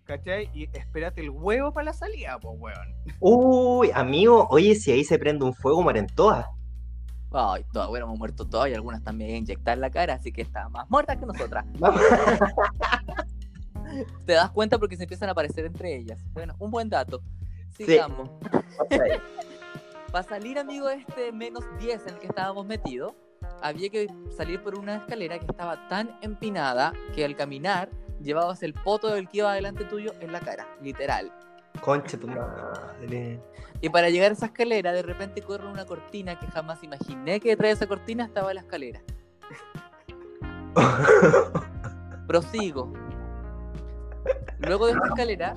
¿Cachai? 0.04 0.48
Y 0.54 0.68
espérate 0.72 1.20
el 1.20 1.30
huevo 1.30 1.72
para 1.72 1.86
la 1.86 1.92
salida, 1.92 2.38
pues, 2.40 2.54
weón. 2.58 2.94
Uy, 3.18 3.90
amigo, 3.92 4.46
oye, 4.50 4.76
si 4.76 4.92
ahí 4.92 5.02
se 5.02 5.18
prende 5.18 5.44
un 5.44 5.52
fuego, 5.52 5.82
mueren 5.82 6.06
todas. 6.06 6.46
Ay, 7.32 7.64
todas 7.72 7.88
hubiéramos 7.88 8.16
muerto 8.16 8.46
todas 8.46 8.70
y 8.70 8.74
algunas 8.74 9.02
también 9.02 9.36
inyectadas 9.36 9.76
en 9.76 9.80
la 9.80 9.90
cara, 9.90 10.14
así 10.14 10.30
que 10.30 10.42
estaban 10.42 10.70
más 10.70 10.88
muertas 10.88 11.18
que 11.18 11.26
nosotras. 11.26 11.64
Te 14.26 14.32
das 14.32 14.50
cuenta 14.50 14.78
porque 14.78 14.96
se 14.96 15.02
empiezan 15.02 15.28
a 15.28 15.32
aparecer 15.32 15.66
entre 15.66 15.96
ellas. 15.96 16.24
Bueno, 16.32 16.54
un 16.58 16.70
buen 16.70 16.88
dato. 16.88 17.20
Sigamos. 17.76 18.30
Para 20.12 20.22
salir, 20.28 20.58
amigo, 20.58 20.88
este 20.88 21.32
menos 21.32 21.64
10 21.78 22.06
en 22.06 22.14
el 22.14 22.20
que 22.20 22.28
estábamos 22.28 22.64
metidos, 22.64 23.12
había 23.62 23.90
que 23.90 24.08
salir 24.36 24.62
por 24.62 24.78
una 24.78 24.96
escalera 24.96 25.38
que 25.38 25.46
estaba 25.46 25.88
tan 25.88 26.16
empinada 26.22 26.92
que 27.14 27.24
al 27.24 27.36
caminar 27.36 27.90
llevabas 28.20 28.62
el 28.62 28.74
poto 28.74 29.08
del 29.08 29.28
que 29.28 29.38
iba 29.38 29.52
delante 29.54 29.84
tuyo 29.84 30.12
en 30.20 30.32
la 30.32 30.40
cara, 30.40 30.66
literal. 30.82 31.32
Concha 31.80 32.18
tu 32.18 32.26
madre. 32.28 33.40
Y 33.80 33.88
para 33.90 34.08
llegar 34.08 34.30
a 34.30 34.34
esa 34.34 34.46
escalera, 34.46 34.92
de 34.92 35.02
repente 35.02 35.42
corre 35.42 35.68
una 35.68 35.84
cortina 35.84 36.38
que 36.38 36.46
jamás 36.46 36.82
imaginé 36.82 37.40
que 37.40 37.50
detrás 37.50 37.68
de 37.68 37.72
esa 37.74 37.86
cortina 37.86 38.24
estaba 38.24 38.54
la 38.54 38.60
escalera. 38.60 39.00
Prosigo. 42.26 42.92
Luego 44.58 44.86
de 44.86 44.92
esta 44.92 45.06
escalera, 45.08 45.54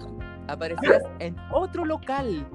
aparecías 0.47 1.03
en 1.19 1.35
otro 1.51 1.85
local. 1.85 2.45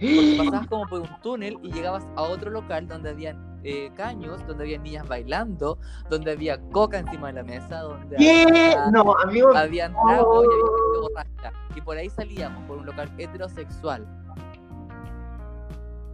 Porque 0.00 0.36
pasabas 0.38 0.66
como 0.68 0.86
por 0.86 1.00
un 1.00 1.20
túnel 1.22 1.58
y 1.62 1.72
llegabas 1.72 2.04
a 2.14 2.22
otro 2.22 2.50
local 2.50 2.86
donde 2.86 3.10
habían 3.10 3.47
eh, 3.64 3.90
caños, 3.96 4.46
donde 4.46 4.64
había 4.64 4.78
niñas 4.78 5.06
bailando, 5.08 5.78
donde 6.08 6.32
había 6.32 6.60
coca 6.70 6.98
encima 6.98 7.28
de 7.28 7.32
la 7.34 7.42
mesa, 7.42 7.80
donde 7.80 8.16
¿Qué? 8.16 8.44
había, 8.48 8.90
No, 8.90 9.14
amigo, 9.18 9.54
habían 9.56 9.92
tragos 10.06 10.44
y 10.44 10.48
había 10.48 10.66
gente 10.66 10.98
borracha. 11.00 11.52
Y 11.76 11.80
por 11.80 11.96
ahí 11.96 12.08
salíamos, 12.10 12.64
por 12.64 12.78
un 12.78 12.86
local 12.86 13.10
heterosexual. 13.18 14.06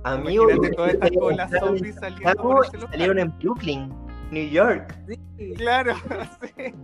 amigo. 0.04 0.46
Todas 0.76 0.94
estas 0.94 1.10
salieron 1.10 1.28
colas 1.30 1.52
en 1.52 1.60
zombies 1.60 1.94
salieron 2.90 3.18
Brooklyn, 3.38 3.92
New 4.30 4.48
York. 4.50 4.94
Sí. 5.08 5.54
Claro, 5.56 5.94
sí. 6.56 6.74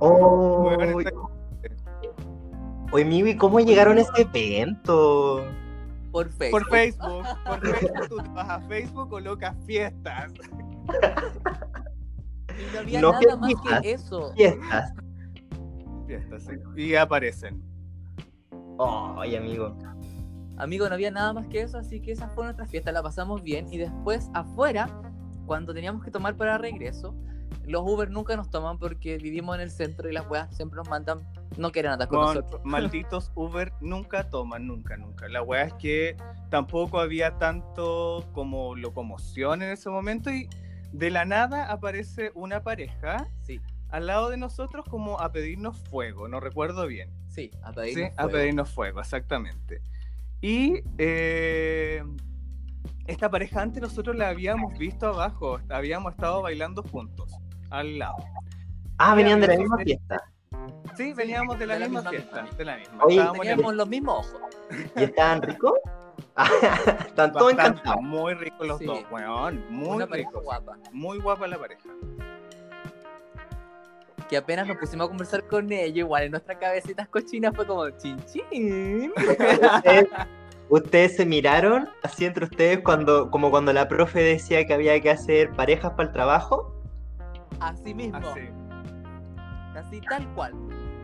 Oh, 0.00 0.70
está- 1.00 1.12
Oye, 2.92 3.04
¿y 3.30 3.36
cómo 3.36 3.58
llegaron 3.60 3.98
a 3.98 4.02
ese 4.02 4.22
evento? 4.32 5.44
Por 6.16 6.30
Facebook. 6.30 6.50
Por 6.50 6.70
Facebook, 6.70 7.26
por 7.44 7.60
Facebook, 7.60 8.08
tú 8.08 8.16
te 8.16 8.28
vas 8.30 8.48
a 8.48 8.60
Facebook, 8.60 9.10
colocas 9.10 9.54
fiestas. 9.66 10.32
Y 12.58 12.72
no 12.72 12.78
había 12.80 13.00
No 13.02 13.12
nada 13.12 13.36
más 13.36 13.48
fiestas. 13.48 13.80
que 13.82 13.92
eso. 13.92 14.32
Fiestas. 14.34 14.94
Fiestas, 16.06 16.42
sí. 16.44 16.52
Y 16.74 16.94
aparecen. 16.94 17.62
Ay, 19.18 19.36
amigo. 19.36 19.76
Amigo, 20.56 20.88
no 20.88 20.94
había 20.94 21.10
nada 21.10 21.34
más 21.34 21.48
que 21.48 21.60
eso, 21.60 21.76
así 21.76 22.00
que 22.00 22.12
esa 22.12 22.28
fue 22.30 22.44
nuestra 22.44 22.64
fiesta, 22.64 22.92
la 22.92 23.02
pasamos 23.02 23.42
bien. 23.42 23.70
Y 23.70 23.76
después, 23.76 24.30
afuera, 24.32 24.88
cuando 25.44 25.74
teníamos 25.74 26.02
que 26.02 26.10
tomar 26.10 26.34
para 26.38 26.56
regreso, 26.56 27.14
los 27.66 27.82
Uber 27.82 28.10
nunca 28.10 28.36
nos 28.36 28.50
toman 28.50 28.78
porque 28.78 29.18
vivimos 29.18 29.56
en 29.56 29.62
el 29.62 29.70
centro 29.70 30.08
y 30.08 30.12
las 30.12 30.28
weas 30.28 30.54
siempre 30.56 30.76
nos 30.76 30.88
mandan, 30.88 31.26
no 31.56 31.72
quieren 31.72 31.92
andar 31.92 32.08
con 32.08 32.18
Con 32.24 32.34
nosotros. 32.34 32.60
malditos 32.64 33.32
Uber 33.34 33.72
nunca 33.80 34.28
toman, 34.30 34.66
nunca, 34.66 34.96
nunca. 34.96 35.28
La 35.28 35.42
weá 35.42 35.62
es 35.64 35.72
que 35.74 36.16
tampoco 36.50 37.00
había 37.00 37.38
tanto 37.38 38.24
como 38.32 38.76
locomoción 38.76 39.62
en 39.62 39.70
ese 39.70 39.90
momento 39.90 40.30
y 40.30 40.48
de 40.92 41.10
la 41.10 41.24
nada 41.24 41.70
aparece 41.72 42.30
una 42.34 42.62
pareja 42.62 43.26
Sí, 43.42 43.60
al 43.88 44.06
lado 44.06 44.30
de 44.30 44.36
nosotros 44.36 44.84
como 44.88 45.20
a 45.20 45.32
pedirnos 45.32 45.76
fuego, 45.90 46.28
no 46.28 46.40
recuerdo 46.40 46.86
bien. 46.86 47.10
sí, 47.28 47.50
a 47.62 47.70
Sí, 47.70 47.74
pedirnos 47.76 48.12
a 48.16 48.22
fuego. 48.22 48.30
pedirnos 48.38 48.70
fuego, 48.70 49.00
exactamente. 49.00 49.82
Y 50.40 50.82
eh, 50.98 52.04
esta 53.06 53.30
pareja 53.30 53.62
antes 53.62 53.80
nosotros 53.82 54.16
la 54.16 54.28
habíamos 54.28 54.76
visto 54.78 55.06
abajo, 55.08 55.60
habíamos 55.68 56.12
estado 56.12 56.42
bailando 56.42 56.82
juntos, 56.82 57.32
al 57.70 57.98
lado. 57.98 58.16
Ah, 58.98 59.14
venían 59.14 59.40
de 59.40 59.48
la 59.48 59.56
misma 59.56 59.78
fiesta. 59.78 60.22
Sí, 60.96 61.12
veníamos 61.12 61.58
de 61.58 61.66
la, 61.66 61.74
de 61.74 61.80
la 61.80 61.86
misma, 61.88 62.00
misma 62.00 62.10
fiesta, 62.10 62.42
misma. 62.42 62.58
de 62.58 62.64
la 62.64 62.76
misma. 62.78 63.04
Oye, 63.04 63.20
el- 63.20 63.32
Teníamos 63.32 63.74
los 63.74 63.88
mismos 63.88 64.34
ojos. 64.34 64.56
¿Y 64.96 65.02
estaban 65.04 65.42
ricos? 65.42 65.72
Están 67.06 67.32
todos 67.32 67.52
encantados. 67.52 68.02
Muy 68.02 68.34
ricos 68.34 68.66
los 68.66 68.78
Sí. 68.78 68.86
dos, 68.86 69.00
weón. 69.10 69.64
Muy 69.70 70.04
ricos. 70.06 70.42
guapa. 70.42 70.76
Muy 70.92 71.18
guapa 71.18 71.46
la 71.46 71.58
pareja. 71.58 71.88
Que 74.28 74.36
apenas 74.38 74.66
nos 74.66 74.76
pusimos 74.78 75.06
a 75.06 75.08
conversar 75.08 75.46
con 75.46 75.70
ella, 75.70 75.98
igual 76.00 76.24
en 76.24 76.30
nuestras 76.32 76.58
cabecitas 76.58 77.08
cochinas 77.08 77.54
fue 77.54 77.66
como 77.66 77.88
chin 77.90 78.16
chin. 78.26 79.12
Ustedes, 80.68 81.16
se 81.16 81.24
miraron 81.24 81.88
así 82.02 82.24
entre 82.24 82.44
ustedes 82.44 82.80
cuando, 82.80 83.30
como 83.30 83.50
cuando 83.50 83.72
la 83.72 83.86
profe 83.88 84.20
decía 84.20 84.66
que 84.66 84.74
había 84.74 85.00
que 85.00 85.10
hacer 85.10 85.50
parejas 85.52 85.92
para 85.92 86.08
el 86.08 86.12
trabajo. 86.12 86.74
Así 87.60 87.94
mismo, 87.94 88.18
Así. 88.18 88.40
así 89.76 90.00
tal 90.00 90.26
cual. 90.34 90.54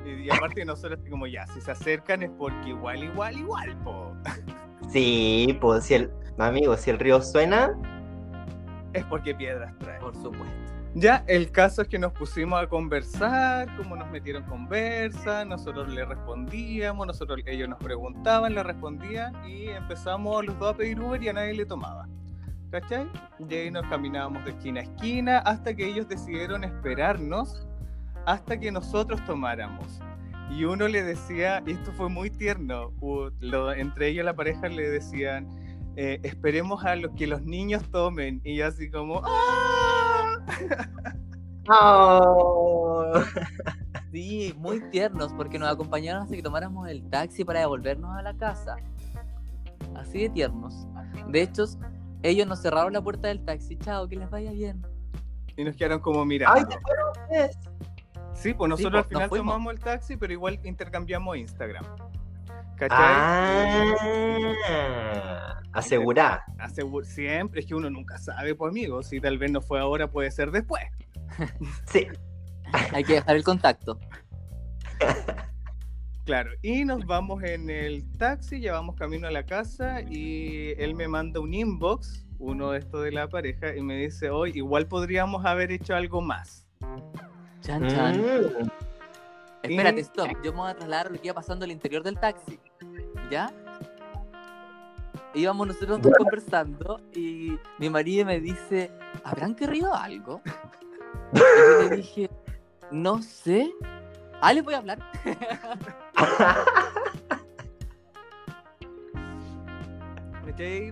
Y, 0.04 0.26
y 0.26 0.30
aparte 0.30 0.64
nosotros 0.64 0.98
así 1.00 1.08
como 1.08 1.26
ya, 1.26 1.46
si 1.46 1.60
se 1.60 1.70
acercan 1.70 2.22
es 2.24 2.30
porque 2.36 2.70
igual, 2.70 3.04
igual, 3.04 3.36
igual, 3.36 3.76
po. 3.84 4.12
Sí, 4.90 5.56
pues 5.60 5.84
si 5.84 5.94
el 5.94 6.10
amigo, 6.38 6.76
si 6.76 6.90
el 6.90 6.98
río 6.98 7.22
suena, 7.22 7.72
Es 8.92 9.04
porque 9.04 9.34
piedras 9.34 9.72
trae. 9.78 10.00
Por 10.00 10.14
supuesto. 10.14 10.71
Ya, 10.94 11.24
el 11.26 11.50
caso 11.50 11.80
es 11.82 11.88
que 11.88 11.98
nos 11.98 12.12
pusimos 12.12 12.62
a 12.62 12.66
conversar, 12.68 13.74
como 13.78 13.96
nos 13.96 14.10
metieron 14.10 14.42
conversa, 14.44 15.42
nosotros 15.44 15.88
le 15.88 16.04
respondíamos, 16.04 17.06
nosotros 17.06 17.40
ellos 17.46 17.66
nos 17.68 17.78
preguntaban, 17.78 18.54
le 18.54 18.62
respondían 18.62 19.34
y 19.48 19.68
empezamos 19.68 20.44
los 20.44 20.58
dos 20.58 20.74
a 20.74 20.76
pedir 20.76 21.00
Uber 21.00 21.22
y 21.22 21.28
a 21.30 21.32
nadie 21.32 21.54
le 21.54 21.64
tomaba. 21.64 22.06
¿Cachai? 22.70 23.06
Y 23.48 23.54
ahí 23.54 23.70
nos 23.70 23.86
caminábamos 23.86 24.44
de 24.44 24.50
esquina 24.50 24.80
a 24.80 24.82
esquina 24.84 25.38
hasta 25.38 25.74
que 25.74 25.86
ellos 25.86 26.08
decidieron 26.08 26.62
esperarnos 26.64 27.66
hasta 28.26 28.58
que 28.60 28.70
nosotros 28.70 29.22
tomáramos. 29.24 30.00
Y 30.50 30.64
uno 30.64 30.88
le 30.88 31.02
decía, 31.02 31.62
y 31.66 31.72
esto 31.72 31.92
fue 31.92 32.10
muy 32.10 32.28
tierno, 32.30 32.92
lo- 33.40 33.72
entre 33.72 34.08
ellos 34.08 34.24
la 34.26 34.34
pareja 34.34 34.68
le 34.68 34.88
decían, 34.90 35.48
eh, 35.96 36.20
esperemos 36.22 36.84
a 36.84 36.96
lo 36.96 37.14
que 37.14 37.26
los 37.26 37.42
niños 37.42 37.82
tomen. 37.90 38.40
Y 38.44 38.56
yo 38.56 38.66
así 38.66 38.90
como, 38.90 39.22
¡ah! 39.24 40.01
¡Oh! 41.68 43.14
Sí, 44.10 44.54
muy 44.58 44.80
tiernos 44.90 45.32
porque 45.32 45.58
nos 45.58 45.72
acompañaron 45.72 46.22
hasta 46.22 46.36
que 46.36 46.42
tomáramos 46.42 46.88
el 46.88 47.08
taxi 47.08 47.44
para 47.44 47.60
devolvernos 47.60 48.14
a 48.14 48.22
la 48.22 48.34
casa. 48.36 48.76
Así 49.96 50.22
de 50.22 50.28
tiernos. 50.28 50.86
De 51.28 51.42
hecho, 51.42 51.64
ellos 52.22 52.46
nos 52.46 52.60
cerraron 52.60 52.92
la 52.92 53.00
puerta 53.00 53.28
del 53.28 53.44
taxi. 53.44 53.76
Chao, 53.78 54.06
que 54.08 54.16
les 54.16 54.28
vaya 54.28 54.52
bien. 54.52 54.84
Y 55.56 55.64
nos 55.64 55.76
quedaron 55.76 56.00
como 56.00 56.24
mirando. 56.24 56.58
¡Ay, 56.58 56.64
qué 56.68 56.78
fueron 56.80 57.10
ustedes! 57.10 57.58
Sí, 58.34 58.54
pues 58.54 58.68
nosotros 58.68 59.06
pues, 59.06 59.22
al 59.22 59.28
final 59.28 59.30
tomamos 59.30 59.72
el 59.72 59.80
taxi, 59.80 60.16
pero 60.16 60.32
igual 60.32 60.58
intercambiamos 60.64 61.36
Instagram. 61.36 61.84
¿Cachai? 62.76 62.98
Ah, 64.68 65.60
asegurá. 65.72 66.44
Asegu- 66.58 67.04
siempre, 67.04 67.60
es 67.60 67.66
que 67.66 67.74
uno 67.74 67.90
nunca 67.90 68.18
sabe, 68.18 68.54
pues 68.54 68.70
amigo. 68.70 69.02
Si 69.02 69.20
tal 69.20 69.38
vez 69.38 69.50
no 69.50 69.60
fue 69.60 69.80
ahora, 69.80 70.10
puede 70.10 70.30
ser 70.30 70.50
después. 70.50 70.82
Sí. 71.86 72.06
Hay 72.92 73.04
que 73.04 73.14
dejar 73.14 73.36
el 73.36 73.44
contacto. 73.44 73.98
Claro, 76.24 76.50
y 76.62 76.84
nos 76.84 77.04
vamos 77.04 77.42
en 77.42 77.68
el 77.68 78.10
taxi, 78.16 78.60
llevamos 78.60 78.94
camino 78.94 79.26
a 79.26 79.30
la 79.32 79.44
casa 79.44 80.00
y 80.02 80.72
él 80.78 80.94
me 80.94 81.08
manda 81.08 81.40
un 81.40 81.52
inbox, 81.52 82.24
uno 82.38 82.70
de 82.70 82.78
estos 82.78 83.02
de 83.02 83.10
la 83.10 83.28
pareja, 83.28 83.76
y 83.76 83.82
me 83.82 83.96
dice, 83.96 84.30
hoy 84.30 84.52
igual 84.54 84.86
podríamos 84.86 85.44
haber 85.44 85.72
hecho 85.72 85.94
algo 85.96 86.22
más. 86.22 86.66
Chan, 87.60 87.88
chan. 87.88 88.20
Mm. 88.20 88.68
Espérate, 89.62 90.00
stop. 90.00 90.28
Yo 90.42 90.52
me 90.52 90.58
voy 90.58 90.70
a 90.70 90.74
trasladar 90.74 91.06
a 91.06 91.10
lo 91.10 91.20
que 91.20 91.28
iba 91.28 91.34
pasando 91.34 91.64
al 91.64 91.70
interior 91.70 92.02
del 92.02 92.18
taxi. 92.18 92.58
¿Ya? 93.30 93.52
Íbamos 95.34 95.68
nosotros 95.68 96.02
dos 96.02 96.12
conversando 96.18 97.00
y 97.14 97.58
mi 97.78 97.88
marido 97.88 98.26
me 98.26 98.38
dice, 98.40 98.90
¿habrán 99.24 99.54
querido 99.54 99.94
algo? 99.94 100.42
Y 101.32 101.38
yo 101.38 101.88
le 101.88 101.96
dije, 101.96 102.30
no 102.90 103.22
sé. 103.22 103.72
Ah, 104.40 104.52
les 104.52 104.62
voy 104.62 104.74
a 104.74 104.78
hablar. 104.78 104.98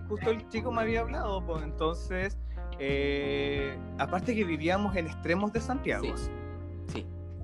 Justo 0.08 0.30
el 0.30 0.48
chico 0.48 0.72
me 0.72 0.82
había 0.82 1.00
hablado, 1.00 1.44
pues 1.46 1.62
entonces, 1.62 2.36
eh, 2.78 3.78
aparte 3.98 4.34
que 4.34 4.44
vivíamos 4.44 4.96
en 4.96 5.06
extremos 5.06 5.52
de 5.52 5.60
Santiago. 5.60 6.16
Sí. 6.16 6.30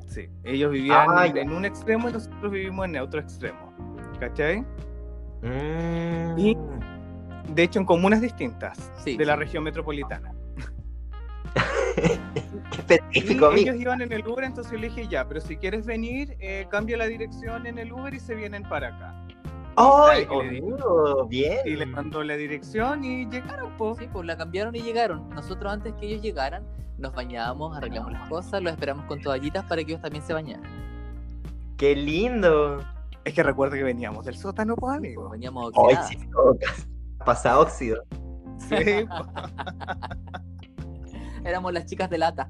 Sí. 0.07 0.29
Ellos 0.45 0.73
vivían 0.73 1.07
Ah, 1.11 1.27
en, 1.27 1.51
un 1.53 1.65
extremo 1.65 2.09
y 2.09 2.13
nosotros 2.13 2.51
vivimos 2.53 2.87
en 2.87 2.97
otro 2.99 3.21
extremo. 3.21 3.73
¿Cachai? 4.21 4.61
Mm. 5.43 6.39
Y- 6.39 6.57
De 7.55 7.63
hecho, 7.63 7.79
en 7.79 7.85
comunas 7.87 8.21
distintas 8.21 8.93
Sí. 9.05 9.17
de 9.17 9.25
la 9.25 9.37
región 9.37 9.63
metropolitana. 9.65 10.33
Y 11.97 12.79
específico, 12.79 13.47
amigo. 13.47 13.63
ellos 13.71 13.77
iban 13.81 14.03
en 14.03 14.13
el 14.13 14.27
Uber, 14.27 14.45
entonces 14.45 14.71
yo 14.73 14.79
le 14.79 14.89
dije, 14.91 15.09
ya, 15.09 15.27
pero 15.27 15.41
si 15.41 15.57
quieres 15.57 15.87
venir, 15.87 16.37
eh, 16.41 16.67
cambia 16.71 16.97
la 16.99 17.07
dirección 17.07 17.67
en 17.67 17.79
el 17.79 17.91
Uber 17.93 18.13
y 18.13 18.21
se 18.21 18.35
vienen 18.35 18.63
para 18.65 18.89
acá. 18.89 19.25
¡Ay, 19.76 20.26
amigo! 20.30 21.26
Bien. 21.26 21.59
Y 21.66 21.76
le 21.76 21.87
mandó 21.87 22.23
la 22.25 22.37
dirección 22.37 23.04
y 23.04 23.26
llegaron, 23.26 23.76
pues. 23.76 23.99
Sí, 23.99 24.09
pues 24.12 24.26
la 24.26 24.37
cambiaron 24.37 24.75
y 24.75 24.80
llegaron. 24.80 25.28
Nosotros 25.30 25.73
antes 25.73 25.95
que 25.95 26.06
ellos 26.06 26.23
llegaran, 26.23 26.64
nos 26.99 27.14
bañábamos, 27.14 27.76
arreglamos 27.76 28.12
las 28.12 28.28
cosas, 28.28 28.62
los 28.62 28.73
esperamos 28.73 29.04
con 29.06 29.21
toallitas 29.21 29.64
para 29.64 29.85
que 29.85 29.92
ellos 29.92 30.02
también 30.02 30.25
se 30.25 30.33
bañaran. 30.33 30.64
¡Qué 31.76 31.95
lindo! 31.95 32.83
Es 33.25 33.35
que 33.35 33.42
recuerda 33.42 33.76
que 33.76 33.83
veníamos 33.83 34.25
del 34.25 34.37
sótano, 34.37 34.76
pues, 34.76 34.97
amigo. 34.97 35.28
veníamos 35.30 35.73
¡Ay, 35.76 35.97
oxidadas. 35.97 36.09
sí! 36.09 36.18
Pasado 37.25 37.62
óxido. 37.62 38.02
Sí. 38.68 38.75
Éramos 41.45 41.73
las 41.73 41.87
chicas 41.87 42.09
de 42.09 42.18
lata. 42.18 42.49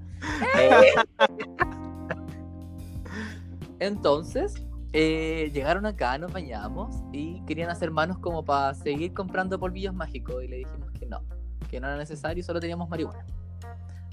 Eh, 0.59 0.93
Entonces, 3.79 4.55
eh, 4.99 5.51
llegaron 5.53 5.85
acá, 5.85 6.17
nos 6.17 6.33
bañamos 6.33 6.97
y 7.13 7.43
querían 7.45 7.69
hacer 7.71 7.91
manos 7.91 8.19
como 8.19 8.43
para 8.45 8.73
seguir 8.75 9.13
comprando 9.13 9.59
polvillos 9.59 9.93
mágicos. 9.95 10.43
Y 10.43 10.49
le 10.49 10.57
dijimos 10.57 10.91
que 10.93 11.05
no, 11.07 11.21
que 11.69 11.81
no 11.81 11.87
era 11.89 11.97
necesario, 11.99 12.43
solo 12.43 12.61
teníamos 12.61 12.89
marihuana. 12.89 13.25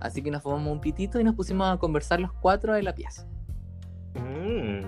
Así 0.01 0.21
que 0.21 0.29
nos 0.29 0.43
fumamos 0.43 0.73
un 0.73 0.81
pitito 0.81 1.19
y 1.19 1.23
nos 1.23 1.35
pusimos 1.35 1.67
a 1.73 1.77
conversar 1.77 2.19
los 2.19 2.33
cuatro 2.33 2.75
en 2.75 2.83
la 2.85 2.93
pieza. 2.93 3.25
mm. 4.15 4.85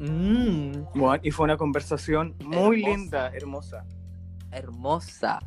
Mmm, 0.00 0.84
Bueno, 0.94 1.20
y 1.24 1.30
fue 1.30 1.44
una 1.44 1.56
conversación 1.56 2.36
muy 2.44 2.82
Hermosa. 2.82 2.96
linda, 2.96 3.28
hermosa. 3.34 3.84
hermosa. 4.52 5.40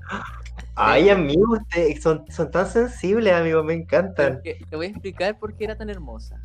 Ay, 0.75 1.09
amigo, 1.09 1.53
ustedes 1.53 2.01
son, 2.01 2.25
son 2.29 2.51
tan 2.51 2.65
sensibles, 2.67 3.31
amigo, 3.33 3.63
me 3.63 3.73
encantan. 3.75 4.41
Te 4.43 4.75
voy 4.75 4.87
a 4.87 4.89
explicar 4.89 5.37
por 5.39 5.55
qué 5.55 5.65
era 5.65 5.77
tan 5.77 5.89
hermosa. 5.89 6.43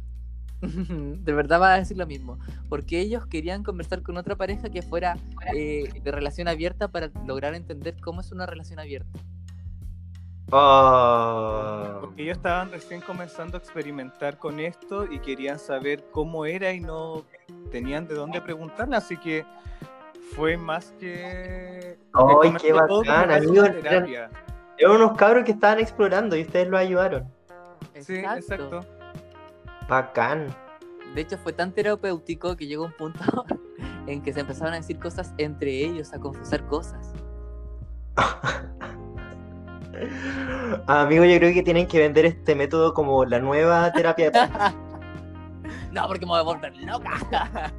De 0.61 1.33
verdad 1.33 1.61
vas 1.61 1.77
a 1.77 1.79
decir 1.79 1.97
lo 1.97 2.07
mismo. 2.07 2.39
Porque 2.69 3.01
ellos 3.01 3.27
querían 3.27 3.63
conversar 3.63 4.03
con 4.03 4.17
otra 4.17 4.37
pareja 4.37 4.71
que 4.71 4.83
fuera 4.83 5.17
eh, 5.55 5.89
de 6.03 6.11
relación 6.11 6.49
abierta 6.49 6.89
para 6.89 7.11
lograr 7.27 7.55
entender 7.55 7.97
cómo 8.01 8.21
es 8.21 8.33
una 8.33 8.47
relación 8.47 8.79
abierta. 8.79 9.19
Oh. 10.51 11.99
Porque 12.03 12.23
ellos 12.23 12.37
estaban 12.37 12.71
recién 12.71 13.01
comenzando 13.01 13.57
a 13.57 13.61
experimentar 13.61 14.39
con 14.39 14.61
esto 14.61 15.11
y 15.11 15.19
querían 15.19 15.59
saber 15.59 16.05
cómo 16.13 16.47
era 16.47 16.73
y 16.73 16.81
no 16.81 17.25
tenían 17.71 18.07
de 18.07 18.15
dónde 18.15 18.41
preguntarle, 18.41 18.97
así 18.97 19.17
que 19.17 19.45
fue 20.37 20.57
más 20.57 20.93
que... 21.01 21.99
Ay, 22.13 22.53
qué 22.61 22.73
bacán. 22.73 23.31
Eran 24.79 24.93
unos 24.93 25.17
cabros 25.17 25.45
que 25.45 25.53
estaban 25.53 25.81
explorando 25.81 26.37
y 26.37 26.43
ustedes 26.43 26.69
lo 26.69 26.77
ayudaron. 26.77 27.33
Sí, 27.99 28.17
exacto. 28.17 28.81
Bacán. 29.89 30.55
De 31.15 31.21
hecho, 31.23 31.39
fue 31.39 31.53
tan 31.53 31.73
terapéutico 31.73 32.57
que 32.57 32.67
llegó 32.67 32.85
un 32.87 32.93
punto 32.93 33.45
en 34.07 34.23
que 34.23 34.33
se 34.33 34.41
empezaron 34.41 34.75
a 34.75 34.77
decir 34.77 34.99
cosas 34.99 35.33
entre 35.39 35.71
ellos, 35.85 36.13
a 36.13 36.19
confesar 36.19 36.67
cosas. 36.67 37.13
Amigo, 40.87 41.25
yo 41.25 41.39
creo 41.39 41.55
que 41.55 41.63
tienen 41.63 41.87
que 41.87 41.99
vender 41.99 42.27
este 42.27 42.55
método 42.55 42.93
como 42.93 43.25
la 43.25 43.39
nueva 43.39 43.91
terapia. 43.93 44.31
de- 44.31 44.41
No, 45.93 46.07
porque 46.07 46.27
me 46.27 46.33
voy 46.33 46.41
a 46.41 46.43
volver 46.43 46.77
loca. 46.77 47.73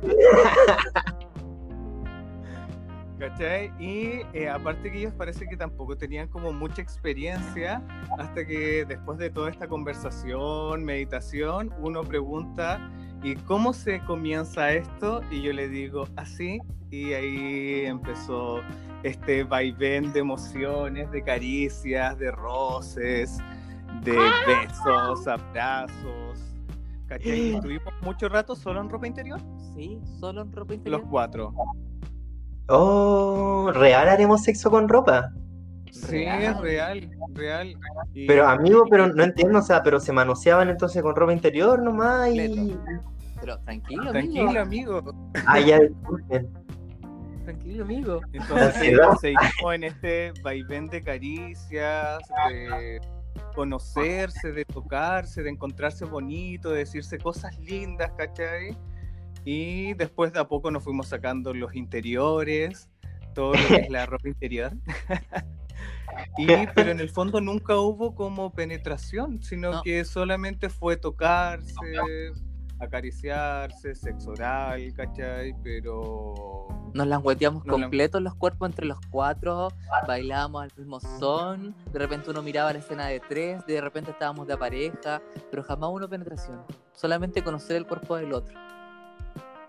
¿Cachai? 3.19 3.71
Y 3.79 4.21
eh, 4.33 4.47
aparte 4.47 4.91
que 4.91 4.99
ellos 4.99 5.13
parece 5.13 5.47
que 5.47 5.57
tampoco 5.57 5.97
tenían 5.97 6.27
como 6.27 6.53
mucha 6.53 6.83
experiencia 6.83 7.81
hasta 8.19 8.45
que 8.45 8.85
después 8.85 9.17
de 9.17 9.31
toda 9.31 9.49
esta 9.49 9.67
conversación, 9.67 10.83
meditación, 10.85 11.73
uno 11.79 12.03
pregunta, 12.03 12.79
¿y 13.23 13.35
cómo 13.35 13.73
se 13.73 14.01
comienza 14.01 14.71
esto? 14.71 15.21
Y 15.31 15.41
yo 15.41 15.51
le 15.51 15.67
digo, 15.67 16.07
así, 16.15 16.59
y 16.91 17.13
ahí 17.13 17.85
empezó 17.85 18.61
este 19.01 19.43
vaivén 19.43 20.13
de 20.13 20.19
emociones, 20.19 21.09
de 21.09 21.23
caricias, 21.23 22.19
de 22.19 22.29
roces, 22.29 23.39
de 24.03 24.15
besos, 24.45 25.27
abrazos. 25.27 26.43
¿Cachai? 27.07 27.39
Y 27.39 27.53
estuvimos 27.55 27.93
mucho 28.03 28.29
rato 28.29 28.55
solo 28.55 28.79
en 28.81 28.89
ropa 28.89 29.07
interior, 29.07 29.39
Sí, 29.75 29.99
solo 30.19 30.41
en 30.41 30.51
ropa 30.51 30.73
los 30.73 30.77
interior. 30.77 31.03
cuatro. 31.09 31.53
Oh, 32.69 33.71
real 33.73 34.09
haremos 34.09 34.43
sexo 34.43 34.69
con 34.69 34.87
ropa. 34.89 35.31
Sí, 35.91 36.25
Real. 36.25 36.43
es 36.43 36.57
real, 36.61 37.09
real. 37.33 37.75
Y- 38.13 38.27
Pero 38.27 38.47
amigo, 38.47 38.83
pero 38.89 39.07
no 39.07 39.23
entiendo, 39.23 39.59
o 39.59 39.61
sea, 39.61 39.81
pero 39.83 39.99
se 39.99 40.11
manoseaban 40.13 40.69
entonces 40.69 41.01
con 41.01 41.15
ropa 41.15 41.33
interior 41.33 41.81
nomás 41.81 42.29
y. 42.29 42.77
Pero 43.39 43.57
tranquilo, 43.59 44.11
Tranquilo, 44.11 44.61
amigo. 44.61 44.97
amigo. 44.97 45.31
Ah, 45.45 45.59
ya, 45.59 45.79
disculpen. 45.79 46.49
Tranquilo, 47.45 47.83
amigo. 47.85 48.19
Entonces 48.33 48.73
seguimos 49.21 49.73
en 49.73 49.83
este 49.85 50.33
vaivén 50.43 50.87
de 50.87 51.01
caricias, 51.01 52.19
de 52.49 52.99
conocerse, 53.55 54.51
de 54.51 54.65
tocarse, 54.65 55.41
de 55.41 55.49
encontrarse 55.49 56.03
bonito, 56.05 56.71
de 56.71 56.79
decirse 56.79 57.17
cosas 57.17 57.57
lindas, 57.59 58.11
¿cachai? 58.17 58.77
Y 59.49 59.93
después 59.93 60.33
de 60.33 60.39
a 60.41 60.47
poco 60.49 60.71
nos 60.71 60.83
fuimos 60.83 61.07
sacando 61.07 61.53
los 61.53 61.73
interiores, 61.73 62.89
todo 63.33 63.53
lo 63.53 63.67
que 63.69 63.75
es 63.75 63.89
la 63.89 64.05
ropa 64.05 64.27
interior. 64.27 64.73
Y, 66.37 66.47
pero 66.73 66.89
en 66.91 66.99
el 66.99 67.09
fondo 67.09 67.39
nunca 67.41 67.75
hubo 67.77 68.15
como 68.15 68.51
penetración, 68.51 69.41
sino 69.43 69.71
No. 69.71 69.81
que 69.83 70.03
solamente 70.03 70.67
fue 70.69 70.97
tocarse, 70.97 71.73
acariciarse, 72.79 73.93
sexo 73.93 74.31
oral, 74.31 74.93
¿cachai? 74.95 75.53
Pero 75.63 76.67
Nos 76.93 77.05
langueteamos 77.07 77.65
Nos 77.65 77.77
lan- 77.77 77.81
completos 77.83 78.21
los 78.21 78.33
cuerpos 78.35 78.69
entre 78.69 78.85
los 78.87 78.99
cuatro, 79.11 79.69
bailábamos 80.07 80.63
al 80.63 80.71
mismo 80.75 80.99
son, 80.99 81.75
de 81.91 81.99
repente 81.99 82.31
uno 82.31 82.41
miraba 82.41 82.73
la 82.73 82.79
escena 82.79 83.07
de 83.07 83.19
tres, 83.19 83.63
de 83.67 83.79
repente 83.79 84.09
estábamos 84.11 84.47
de 84.47 84.57
pareja, 84.57 85.21
pero 85.51 85.61
jamás 85.63 85.89
una 85.91 86.07
penetración, 86.07 86.63
solamente 86.93 87.43
conocer 87.43 87.75
el 87.77 87.85
cuerpo 87.85 88.15
del 88.15 88.33
otro. 88.33 88.57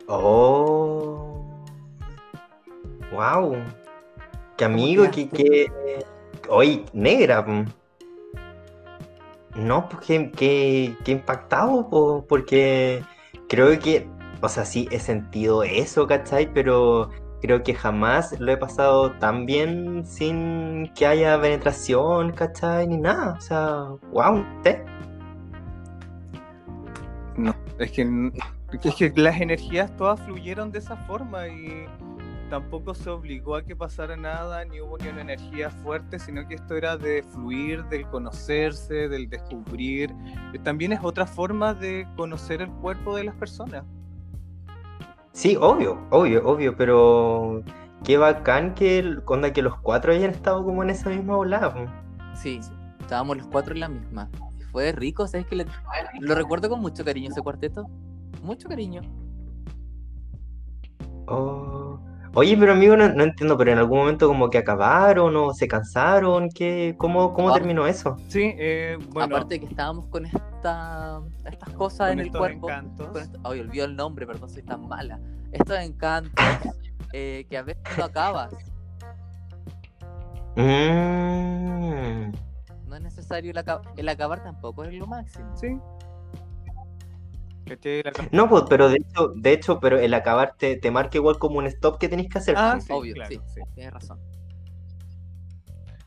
Oh. 0.08 1.44
Wow. 3.12 3.56
Que 4.56 4.64
amigo, 4.64 5.10
que, 5.10 5.28
que. 5.28 5.70
Oye, 6.48 6.84
negra. 6.92 7.44
No, 9.54 9.88
pues 9.88 10.06
que, 10.06 10.30
que, 10.30 10.96
que 11.04 11.12
impactado, 11.12 11.88
po, 11.90 12.24
porque 12.28 13.02
creo 13.48 13.78
que, 13.78 14.08
o 14.40 14.48
sea, 14.48 14.64
sí 14.64 14.88
he 14.90 15.00
sentido 15.00 15.62
eso, 15.62 16.06
¿cachai? 16.06 16.52
Pero 16.52 17.10
creo 17.42 17.62
que 17.62 17.74
jamás 17.74 18.38
lo 18.40 18.52
he 18.52 18.56
pasado 18.56 19.12
tan 19.18 19.46
bien 19.46 20.06
sin 20.06 20.90
que 20.94 21.06
haya 21.06 21.40
penetración, 21.40 22.32
¿cachai? 22.32 22.86
Ni 22.86 22.96
nada. 22.98 23.34
O 23.36 23.40
sea, 23.40 23.88
wow, 24.12 24.44
¿eh? 24.64 24.84
No, 27.36 27.54
es 27.78 27.92
que, 27.92 28.04
es 28.72 28.94
que 28.94 29.12
las 29.16 29.40
energías 29.40 29.94
todas 29.96 30.20
fluyeron 30.20 30.70
de 30.70 30.78
esa 30.78 30.96
forma 30.96 31.48
y 31.48 31.86
tampoco 32.50 32.94
se 32.94 33.10
obligó 33.10 33.56
a 33.56 33.62
que 33.62 33.76
pasara 33.76 34.16
nada, 34.16 34.64
ni 34.64 34.80
hubo 34.80 34.96
ni 34.98 35.08
una 35.08 35.20
energía 35.20 35.70
fuerte, 35.70 36.18
sino 36.18 36.46
que 36.48 36.54
esto 36.54 36.76
era 36.76 36.96
de 36.96 37.22
fluir, 37.22 37.84
del 37.84 38.06
conocerse, 38.08 39.08
del 39.08 39.28
descubrir. 39.28 40.14
Eh, 40.54 40.58
También 40.58 40.92
es 40.92 41.00
otra 41.02 41.26
forma 41.26 41.74
de 41.74 42.06
conocer 42.16 42.62
el 42.62 42.70
cuerpo 42.70 43.16
de 43.16 43.24
las 43.24 43.34
personas. 43.34 43.84
Sí, 45.32 45.56
obvio, 45.60 45.98
obvio, 46.10 46.46
obvio, 46.46 46.76
pero 46.76 47.62
qué 48.04 48.16
bacán 48.16 48.74
que, 48.74 48.98
el- 48.98 49.22
onda, 49.26 49.52
que 49.52 49.62
los 49.62 49.78
cuatro 49.80 50.12
hayan 50.12 50.30
estado 50.30 50.64
como 50.64 50.82
en 50.82 50.90
esa 50.90 51.10
misma 51.10 51.36
po. 51.36 51.86
Sí, 52.34 52.60
estábamos 53.00 53.36
los 53.36 53.46
cuatro 53.46 53.74
en 53.74 53.80
la 53.80 53.88
misma. 53.88 54.30
Y 54.58 54.62
fue 54.62 54.92
rico, 54.92 55.26
¿sabes 55.26 55.46
que 55.46 55.56
le- 55.56 55.66
Lo 56.20 56.34
recuerdo 56.34 56.68
con 56.68 56.80
mucho 56.80 57.04
cariño 57.04 57.30
ese 57.30 57.42
cuarteto. 57.42 57.88
Mucho 58.42 58.68
cariño. 58.68 59.02
Oh. 61.26 61.98
Oye, 62.34 62.56
pero 62.56 62.72
amigo, 62.72 62.96
no, 62.96 63.08
no 63.08 63.24
entiendo, 63.24 63.56
pero 63.56 63.72
en 63.72 63.78
algún 63.78 63.98
momento 63.98 64.28
como 64.28 64.48
que 64.50 64.58
acabaron 64.58 65.34
o 65.36 65.52
se 65.54 65.66
cansaron, 65.66 66.50
¿qué, 66.50 66.94
cómo, 66.98 67.32
cómo 67.34 67.50
Ah. 67.50 67.54
terminó 67.54 67.86
eso? 67.86 68.16
Sí, 68.28 68.54
eh, 68.58 68.96
bueno, 69.10 69.34
Aparte 69.36 69.58
que 69.58 69.66
estábamos 69.66 70.06
con 70.06 70.26
esta, 70.26 71.20
estas 71.46 71.70
cosas 71.70 72.08
con 72.08 72.12
en 72.12 72.18
el 72.20 72.26
estos 72.26 72.38
cuerpo. 72.38 72.68
encantos. 72.70 73.30
Ay, 73.44 73.60
olvido 73.60 73.86
el 73.86 73.96
nombre, 73.96 74.26
perdón, 74.26 74.48
soy 74.50 74.62
tan 74.62 74.86
mala. 74.86 75.18
Estos 75.52 75.78
encantos 75.80 76.44
eh, 77.12 77.46
que 77.48 77.56
a 77.56 77.62
veces 77.62 77.82
no 77.96 78.04
acabas. 78.04 78.52
Mm. 80.56 82.32
No 82.88 82.96
es 82.96 83.02
necesario 83.02 83.50
el, 83.50 83.58
aca- 83.58 83.82
el 83.96 84.08
acabar 84.08 84.42
tampoco 84.42 84.84
es 84.84 84.92
lo 84.94 85.06
máximo. 85.06 85.56
Sí. 85.56 85.78
No, 88.32 88.48
pues, 88.48 88.64
pero 88.68 88.88
de 88.88 88.96
hecho, 88.96 89.28
de 89.34 89.52
hehecho, 89.52 89.80
pero 89.80 89.98
el 89.98 90.14
acabar 90.14 90.54
te, 90.56 90.76
te 90.76 90.90
marca 90.90 91.18
igual 91.18 91.38
como 91.38 91.58
un 91.58 91.66
stop 91.66 91.98
que 91.98 92.08
tenés 92.08 92.28
que 92.28 92.38
hacer. 92.38 92.54
Ah, 92.56 92.72
pues. 92.74 92.84
sí, 92.84 92.92
Obvio, 92.92 93.14
claro, 93.14 93.30
sí, 93.30 93.40
sí. 93.54 93.60
tienes 93.74 93.92
razón. 93.92 94.18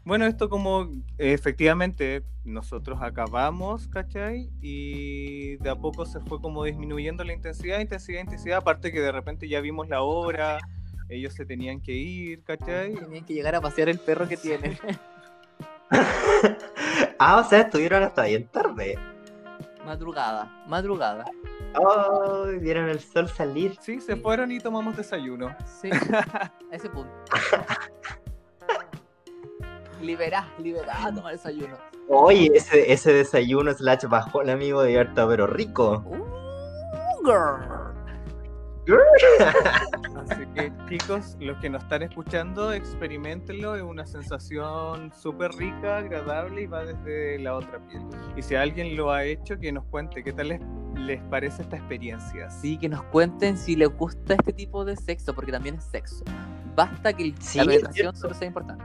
Bueno, 0.03 0.25
esto 0.25 0.49
como 0.49 0.83
eh, 1.19 1.33
efectivamente 1.33 2.23
nosotros 2.43 2.99
acabamos, 3.01 3.87
¿cachai? 3.87 4.49
Y 4.59 5.57
de 5.57 5.69
a 5.69 5.75
poco 5.75 6.05
se 6.05 6.19
fue 6.21 6.41
como 6.41 6.63
disminuyendo 6.63 7.23
la 7.23 7.33
intensidad, 7.33 7.79
intensidad, 7.79 8.21
intensidad, 8.21 8.57
aparte 8.57 8.91
que 8.91 8.99
de 8.99 9.11
repente 9.11 9.47
ya 9.47 9.61
vimos 9.61 9.89
la 9.89 10.01
obra, 10.01 10.57
ellos 11.07 11.33
se 11.33 11.45
tenían 11.45 11.81
que 11.81 11.91
ir, 11.91 12.43
¿cachai? 12.43 12.95
Tenían 12.95 13.25
que 13.25 13.33
llegar 13.35 13.53
a 13.53 13.61
pasear 13.61 13.89
el 13.89 13.99
perro 13.99 14.27
que 14.27 14.37
tienen. 14.37 14.77
ah, 17.19 17.37
o 17.45 17.49
sea, 17.49 17.61
estuvieron 17.61 18.03
hasta 18.03 18.23
bien 18.23 18.47
tarde. 18.47 18.97
madrugada, 19.85 20.49
madrugada. 20.67 21.25
Oh, 21.75 22.45
vieron 22.59 22.89
el 22.89 22.99
sol 22.99 23.29
salir. 23.29 23.77
Sí, 23.81 24.01
se 24.01 24.15
fueron 24.15 24.51
y 24.51 24.59
tomamos 24.59 24.97
desayuno. 24.97 25.55
Sí, 25.65 25.89
a 25.91 26.51
ese 26.71 26.89
punto. 26.89 27.11
Liberá, 30.01 30.47
liberá 30.57 31.05
a 31.05 31.13
tomar 31.13 31.33
desayuno. 31.33 31.77
Oye, 32.09 32.51
ese, 32.55 32.91
ese 32.91 33.13
desayuno 33.13 33.71
slash 33.73 34.05
bajón, 34.05 34.49
amigo, 34.49 34.81
de 34.81 34.99
harta, 34.99 35.27
pero 35.27 35.45
rico. 35.45 36.03
Uh, 36.07 37.23
girl. 37.23 37.80
Así 40.29 40.45
que 40.55 40.71
chicos, 40.89 41.37
los 41.39 41.57
que 41.59 41.69
nos 41.69 41.83
están 41.83 42.01
escuchando, 42.03 42.73
experimentenlo, 42.73 43.75
es 43.75 43.83
una 43.83 44.05
sensación 44.05 45.11
súper 45.13 45.51
rica, 45.51 45.97
agradable 45.97 46.63
y 46.63 46.65
va 46.67 46.83
desde 46.85 47.39
la 47.39 47.55
otra 47.55 47.79
piel. 47.87 48.01
Y 48.35 48.41
si 48.41 48.55
alguien 48.55 48.95
lo 48.95 49.11
ha 49.11 49.23
hecho, 49.23 49.59
que 49.59 49.71
nos 49.71 49.85
cuente 49.85 50.23
qué 50.23 50.33
tal 50.33 50.49
les, 50.49 50.61
les 50.95 51.21
parece 51.23 51.61
esta 51.61 51.77
experiencia. 51.77 52.49
Sí, 52.49 52.77
que 52.77 52.89
nos 52.89 53.03
cuenten 53.03 53.57
si 53.57 53.75
les 53.75 53.89
gusta 53.95 54.33
este 54.33 54.53
tipo 54.53 54.83
de 54.83 54.95
sexo, 54.95 55.33
porque 55.33 55.51
también 55.51 55.75
es 55.75 55.83
sexo. 55.85 56.23
Basta 56.75 57.13
que 57.13 57.23
el- 57.23 57.35
Sí, 57.39 57.59
la 57.59 57.65
penetración 57.65 58.15
solo 58.15 58.33
sea 58.33 58.47
importante. 58.47 58.83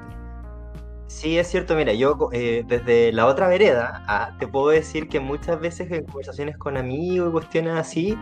Sí, 1.09 1.39
es 1.39 1.47
cierto, 1.47 1.77
mira, 1.77 1.93
yo 1.95 2.19
eh, 2.33 2.65
desde 2.67 3.13
la 3.13 3.27
otra 3.27 3.47
vereda 3.49 4.03
ah, 4.09 4.37
te 4.41 4.49
puedo 4.49 4.69
decir 4.71 5.09
que 5.09 5.21
muchas 5.21 5.61
veces 5.61 5.91
en 5.93 6.05
conversaciones 6.05 6.59
con 6.59 6.77
amigos 6.77 7.29
y 7.29 7.33
cuestiones 7.33 7.75
así, 7.75 8.19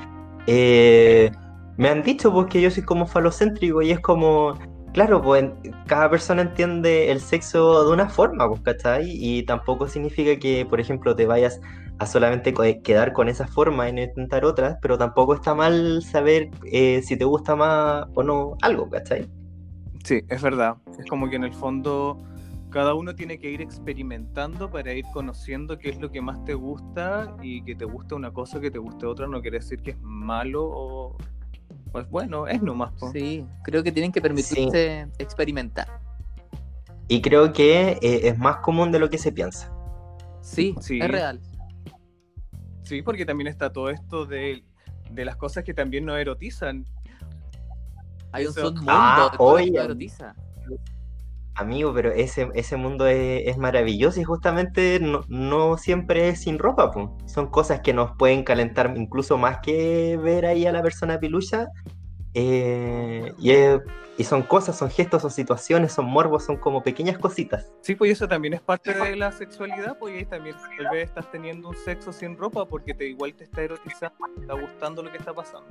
eh, 0.46 1.32
me 1.76 1.88
han 1.88 2.02
dicho 2.02 2.32
pues 2.32 2.46
que 2.48 2.60
yo 2.60 2.70
soy 2.70 2.84
como 2.84 3.06
falocéntrico 3.06 3.82
y 3.82 3.90
es 3.90 4.00
como, 4.00 4.58
claro, 4.92 5.20
pues 5.22 5.46
cada 5.86 6.10
persona 6.10 6.42
entiende 6.42 7.10
el 7.10 7.20
sexo 7.20 7.86
de 7.86 7.92
una 7.92 8.08
forma, 8.08 8.48
pues, 8.48 8.60
¿cachai? 8.62 9.04
Y 9.10 9.44
tampoco 9.44 9.88
significa 9.88 10.38
que, 10.38 10.66
por 10.66 10.80
ejemplo, 10.80 11.16
te 11.16 11.26
vayas 11.26 11.60
a 11.98 12.06
solamente 12.06 12.52
co- 12.54 12.64
quedar 12.82 13.12
con 13.12 13.28
esa 13.28 13.46
forma 13.46 13.88
y 13.88 13.92
no 13.92 14.02
intentar 14.02 14.44
otras, 14.44 14.76
pero 14.82 14.98
tampoco 14.98 15.34
está 15.34 15.54
mal 15.54 16.02
saber 16.02 16.50
eh, 16.72 17.02
si 17.02 17.16
te 17.16 17.24
gusta 17.24 17.56
más 17.56 18.06
o 18.14 18.22
no 18.22 18.56
algo, 18.62 18.88
¿cachai? 18.90 19.30
Sí, 20.04 20.20
es 20.28 20.42
verdad. 20.42 20.76
Es 20.98 21.06
como 21.06 21.28
que 21.30 21.36
en 21.36 21.44
el 21.44 21.54
fondo 21.54 22.18
cada 22.70 22.94
uno 22.94 23.14
tiene 23.14 23.38
que 23.38 23.50
ir 23.50 23.60
experimentando 23.62 24.70
para 24.70 24.92
ir 24.92 25.08
conociendo 25.12 25.78
qué 25.78 25.90
es 25.90 26.00
lo 26.00 26.10
que 26.10 26.20
más 26.20 26.44
te 26.44 26.54
gusta 26.54 27.36
y 27.40 27.62
que 27.64 27.76
te 27.76 27.84
gusta 27.84 28.16
una 28.16 28.32
cosa, 28.32 28.60
que 28.60 28.70
te 28.70 28.78
guste 28.78 29.06
otra, 29.06 29.28
no 29.28 29.40
quiere 29.40 29.58
decir 29.58 29.80
que 29.82 29.92
es 29.92 29.98
malo 30.02 30.64
o 30.64 31.16
pues 31.94 32.10
bueno, 32.10 32.48
es 32.48 32.60
nomás. 32.60 32.90
po. 32.98 33.12
Sí, 33.12 33.46
creo 33.62 33.84
que 33.84 33.92
tienen 33.92 34.10
que 34.10 34.20
permitirse 34.20 35.06
experimentar. 35.16 35.86
Y 37.06 37.22
creo 37.22 37.52
que 37.52 37.90
eh, 38.02 38.28
es 38.28 38.36
más 38.36 38.56
común 38.56 38.90
de 38.90 38.98
lo 38.98 39.08
que 39.08 39.16
se 39.16 39.30
piensa. 39.30 39.72
Sí, 40.40 40.74
Sí. 40.80 40.98
es 41.00 41.08
real. 41.08 41.40
Sí, 42.82 43.00
porque 43.02 43.24
también 43.24 43.46
está 43.46 43.72
todo 43.72 43.90
esto 43.90 44.26
de, 44.26 44.64
de 45.12 45.24
las 45.24 45.36
cosas 45.36 45.62
que 45.62 45.72
también 45.72 46.04
nos 46.04 46.18
erotizan. 46.18 46.84
Hay 48.32 48.46
un 48.46 48.52
submundo 48.52 48.82
Ah, 48.88 49.28
de 49.30 49.38
cosas 49.38 49.66
que 49.70 49.78
erotiza. 49.78 50.34
Amigo, 51.56 51.94
pero 51.94 52.10
ese, 52.10 52.48
ese 52.54 52.76
mundo 52.76 53.06
es, 53.06 53.46
es 53.46 53.58
maravilloso 53.58 54.20
y 54.20 54.24
justamente 54.24 54.98
no, 55.00 55.20
no 55.28 55.76
siempre 55.76 56.28
es 56.28 56.40
sin 56.42 56.58
ropa, 56.58 56.90
pues. 56.90 57.08
Son 57.26 57.46
cosas 57.48 57.80
que 57.80 57.92
nos 57.92 58.16
pueden 58.16 58.42
calentar 58.42 58.92
incluso 58.96 59.38
más 59.38 59.58
que 59.62 60.16
ver 60.16 60.46
ahí 60.46 60.66
a 60.66 60.72
la 60.72 60.82
persona 60.82 61.20
pilucha. 61.20 61.68
eh, 62.34 63.32
y, 63.38 63.52
y 64.16 64.24
son 64.24 64.42
cosas, 64.42 64.76
son 64.78 64.90
gestos, 64.90 65.22
son 65.22 65.30
situaciones, 65.30 65.92
son 65.92 66.06
morbos, 66.06 66.44
son 66.44 66.56
como 66.56 66.82
pequeñas 66.82 67.18
cositas. 67.18 67.72
Sí, 67.82 67.94
pues 67.94 68.12
eso 68.12 68.28
también 68.28 68.54
es 68.54 68.60
parte 68.60 68.92
de 68.92 69.16
la 69.16 69.32
sexualidad, 69.32 69.98
pues 69.98 70.14
ahí 70.14 70.24
también 70.24 70.56
tal 70.76 70.90
vez 70.90 71.04
estás 71.08 71.30
teniendo 71.30 71.68
un 71.68 71.76
sexo 71.76 72.12
sin 72.12 72.36
ropa 72.36 72.66
porque 72.66 72.94
te 72.94 73.06
igual 73.06 73.34
te 73.34 73.44
está 73.44 73.62
erotizando, 73.62 74.16
te 74.34 74.40
está 74.42 74.54
gustando 74.54 75.02
lo 75.02 75.10
que 75.10 75.18
está 75.18 75.32
pasando. 75.32 75.68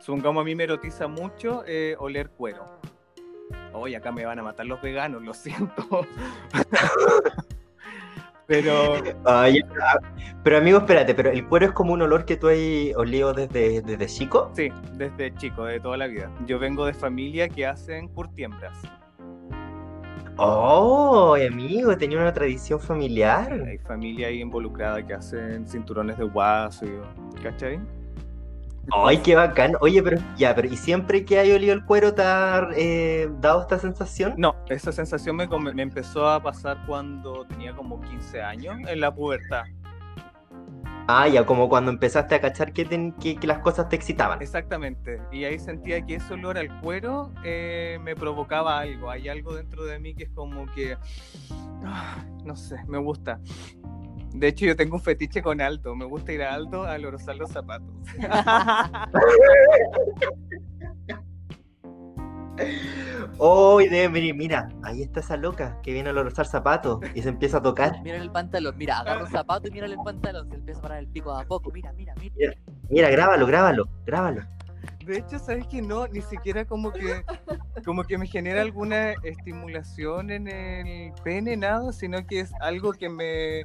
Supongamos 0.00 0.42
a 0.42 0.44
mí 0.44 0.54
me 0.54 0.64
erotiza 0.64 1.08
mucho 1.08 1.64
eh, 1.66 1.96
oler 1.98 2.30
cuero. 2.30 2.64
Oye, 3.72 3.96
acá 3.96 4.10
me 4.12 4.24
van 4.24 4.38
a 4.38 4.42
matar 4.42 4.66
los 4.66 4.80
veganos, 4.82 5.22
lo 5.22 5.34
siento. 5.34 6.06
Pero 8.46 8.94
Ay, 9.26 9.60
pero 10.42 10.56
amigo, 10.56 10.78
espérate, 10.78 11.14
pero 11.14 11.28
el 11.30 11.46
cuero 11.46 11.66
es 11.66 11.72
como 11.72 11.92
un 11.92 12.00
olor 12.00 12.24
que 12.24 12.38
tú 12.38 12.48
has 12.48 12.56
olido 12.96 13.34
desde, 13.34 13.82
desde 13.82 14.06
chico. 14.06 14.50
sí, 14.54 14.70
desde 14.94 15.34
chico, 15.34 15.66
de 15.66 15.78
toda 15.80 15.98
la 15.98 16.06
vida. 16.06 16.30
Yo 16.46 16.58
vengo 16.58 16.86
de 16.86 16.94
familia 16.94 17.50
que 17.50 17.66
hacen 17.66 18.08
curtiembras. 18.08 18.72
Oh, 20.38 21.36
amigo, 21.46 21.94
tenía 21.98 22.16
una 22.18 22.32
tradición 22.32 22.80
familiar. 22.80 23.52
Hay 23.52 23.76
familia 23.78 24.28
ahí 24.28 24.40
involucrada 24.40 25.06
que 25.06 25.12
hacen 25.12 25.66
cinturones 25.66 26.16
de 26.16 26.24
guaso, 26.24 26.86
y- 26.86 27.42
¿cachai? 27.42 27.78
Ay, 28.90 29.18
qué 29.18 29.34
bacán. 29.34 29.72
Oye, 29.80 30.02
pero 30.02 30.18
ya, 30.36 30.54
pero 30.54 30.68
¿y 30.68 30.76
siempre 30.76 31.24
que 31.24 31.38
hay 31.38 31.52
olido 31.52 31.74
el 31.74 31.84
cuero 31.84 32.14
te 32.14 32.22
ha 32.22 32.68
eh, 32.74 33.28
dado 33.40 33.60
esta 33.62 33.78
sensación? 33.78 34.34
No, 34.36 34.56
esa 34.68 34.92
sensación 34.92 35.36
me, 35.36 35.46
me 35.46 35.82
empezó 35.82 36.28
a 36.28 36.42
pasar 36.42 36.84
cuando 36.86 37.44
tenía 37.46 37.74
como 37.74 38.00
15 38.00 38.42
años, 38.42 38.76
en 38.86 39.00
la 39.00 39.14
pubertad. 39.14 39.64
Ah, 41.10 41.26
ya, 41.26 41.46
como 41.46 41.70
cuando 41.70 41.90
empezaste 41.90 42.34
a 42.34 42.40
cachar 42.40 42.72
que, 42.74 42.84
ten- 42.84 43.12
que, 43.12 43.36
que 43.36 43.46
las 43.46 43.60
cosas 43.60 43.88
te 43.88 43.96
excitaban. 43.96 44.42
Exactamente. 44.42 45.22
Y 45.32 45.44
ahí 45.44 45.58
sentía 45.58 46.04
que 46.04 46.16
ese 46.16 46.34
olor 46.34 46.58
al 46.58 46.80
cuero 46.80 47.32
eh, 47.44 47.98
me 48.02 48.14
provocaba 48.14 48.78
algo. 48.78 49.10
Hay 49.10 49.28
algo 49.28 49.54
dentro 49.54 49.84
de 49.84 49.98
mí 49.98 50.14
que 50.14 50.24
es 50.24 50.30
como 50.30 50.66
que, 50.66 50.98
ah, 51.84 52.24
no 52.44 52.56
sé, 52.56 52.76
me 52.86 52.98
gusta. 52.98 53.40
De 54.34 54.48
hecho, 54.48 54.66
yo 54.66 54.76
tengo 54.76 54.96
un 54.96 55.02
fetiche 55.02 55.42
con 55.42 55.60
Aldo. 55.60 55.94
Me 55.94 56.04
gusta 56.04 56.32
ir 56.32 56.42
a 56.42 56.54
Aldo 56.54 56.86
a 56.86 56.94
olorosar 56.94 57.36
los 57.36 57.50
zapatos. 57.50 57.88
Oh, 63.38 63.76
venir, 63.76 64.34
mira, 64.34 64.68
ahí 64.82 65.02
está 65.02 65.20
esa 65.20 65.36
loca 65.36 65.78
que 65.82 65.92
viene 65.92 66.08
a 66.08 66.12
olorosar 66.12 66.46
zapatos 66.46 66.98
y 67.14 67.22
se 67.22 67.28
empieza 67.28 67.58
a 67.58 67.62
tocar. 67.62 68.02
Mira 68.02 68.16
el 68.16 68.32
pantalón, 68.32 68.76
mira, 68.76 68.98
agarra 68.98 69.22
un 69.22 69.30
zapato 69.30 69.68
y 69.68 69.70
mira 69.70 69.86
el 69.86 69.96
pantalón, 69.96 70.50
se 70.50 70.56
empieza 70.56 70.80
a 70.80 70.82
parar 70.82 70.98
el 70.98 71.06
pico 71.06 71.34
de 71.34 71.42
a 71.42 71.46
poco, 71.46 71.70
mira, 71.70 71.92
mira, 71.92 72.14
mira. 72.20 72.54
Mira, 72.90 73.10
grábalo, 73.10 73.46
grábalo, 73.46 73.88
grábalo. 74.04 74.42
De 75.04 75.18
hecho, 75.18 75.38
¿sabes 75.38 75.66
que 75.68 75.80
no? 75.80 76.06
Ni 76.08 76.20
siquiera 76.20 76.64
como 76.64 76.92
que, 76.92 77.24
como 77.84 78.04
que 78.04 78.18
me 78.18 78.26
genera 78.26 78.60
alguna 78.60 79.12
estimulación 79.22 80.30
en 80.30 80.48
el 80.48 81.12
pene, 81.22 81.56
nada, 81.56 81.92
sino 81.92 82.26
que 82.26 82.40
es 82.40 82.52
algo 82.60 82.92
que 82.92 83.08
me, 83.08 83.62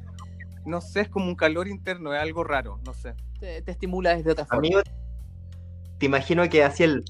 no 0.65 0.82
sé, 0.82 1.02
es 1.02 1.10
como 1.10 1.28
un 1.28 1.36
calor 1.36 1.67
interno, 1.67 2.13
es 2.13 2.21
algo 2.21 2.43
raro, 2.43 2.80
no 2.86 2.93
sé. 2.93 3.15
Te, 3.39 3.62
te 3.62 3.71
estimula 3.71 4.15
desde 4.15 4.32
otra 4.32 4.45
forma. 4.45 4.60
Amigo, 4.60 4.82
te 5.97 6.06
imagino 6.06 6.47
que 6.49 6.63
así 6.63 6.84
el... 6.84 7.04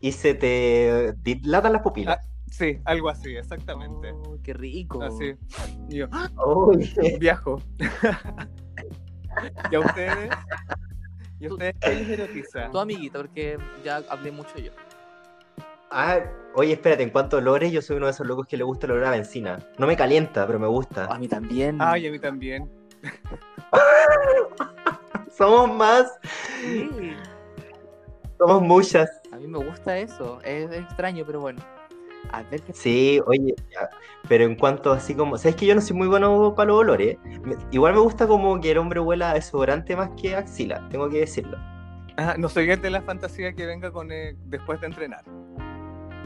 y 0.00 0.12
se 0.12 0.34
te 0.34 1.14
dilatan 1.22 1.72
las 1.72 1.82
pupilas. 1.82 2.18
Sí, 2.50 2.78
algo 2.84 3.08
así, 3.08 3.34
exactamente. 3.34 4.12
Oh, 4.12 4.36
qué 4.42 4.52
rico. 4.52 5.02
Así. 5.02 5.34
Yo, 5.88 6.06
¡ah! 6.12 6.28
Uy. 6.44 6.92
viajo. 7.18 7.62
¿Y 9.70 9.74
a 9.74 9.80
ustedes? 9.80 10.30
¿Y 11.40 11.46
a 11.46 11.52
ustedes 11.52 11.74
qué 11.80 11.94
les 11.94 12.08
erotiza? 12.10 12.70
Tu 12.70 12.78
amiguita, 12.78 13.18
porque 13.20 13.56
ya 13.82 14.02
hablé 14.10 14.30
mucho 14.30 14.58
yo. 14.58 14.70
Ah, 15.90 16.20
oye, 16.54 16.72
espérate, 16.72 17.02
en 17.02 17.10
cuanto 17.10 17.36
a 17.36 17.40
olores, 17.40 17.72
yo 17.72 17.80
soy 17.80 17.96
uno 17.96 18.06
de 18.06 18.12
esos 18.12 18.26
locos 18.26 18.46
que 18.46 18.56
le 18.56 18.64
gusta 18.64 18.86
el 18.86 18.92
olor 18.92 19.06
a 19.06 19.10
benzina. 19.12 19.58
No 19.78 19.86
me 19.86 19.96
calienta, 19.96 20.46
pero 20.46 20.58
me 20.58 20.66
gusta. 20.66 21.06
A 21.06 21.18
mí 21.18 21.28
también. 21.28 21.78
Ay, 21.80 22.06
a 22.06 22.10
mí 22.10 22.18
también. 22.18 22.70
Somos 25.36 25.74
más, 25.76 26.18
Sí, 26.60 26.90
somos 28.38 28.62
muchas. 28.62 29.08
a 29.32 29.36
mí 29.36 29.46
me 29.46 29.58
gusta 29.64 29.96
eso. 29.98 30.40
Es, 30.42 30.70
es 30.70 30.82
extraño, 30.82 31.24
pero 31.26 31.40
bueno. 31.40 31.60
A 32.30 32.42
ver 32.44 32.62
qué 32.62 32.72
Sí, 32.72 33.20
oye, 33.26 33.54
ya, 33.72 33.90
pero 34.28 34.44
en 34.44 34.54
cuanto 34.54 34.92
así 34.92 35.14
como, 35.14 35.36
sabes 35.38 35.56
que 35.56 35.66
yo 35.66 35.74
no 35.74 35.80
soy 35.80 35.96
muy 35.96 36.06
bueno 36.06 36.54
para 36.54 36.68
los 36.68 36.78
olores. 36.78 37.16
Me- 37.42 37.56
igual 37.72 37.94
me 37.94 38.00
gusta 38.00 38.26
como 38.26 38.60
que 38.60 38.70
el 38.70 38.78
hombre 38.78 39.00
huela 39.00 39.30
a 39.30 39.34
desodorante 39.34 39.96
más 39.96 40.10
que 40.20 40.36
axila, 40.36 40.86
tengo 40.90 41.08
que 41.08 41.20
decirlo. 41.20 41.58
Ah, 42.16 42.34
no 42.38 42.48
soy 42.48 42.66
de 42.66 42.90
la 42.90 43.02
fantasía 43.02 43.52
que 43.54 43.66
venga 43.66 43.90
con 43.90 44.12
eh, 44.12 44.36
después 44.46 44.80
de 44.80 44.86
entrenar. 44.86 45.24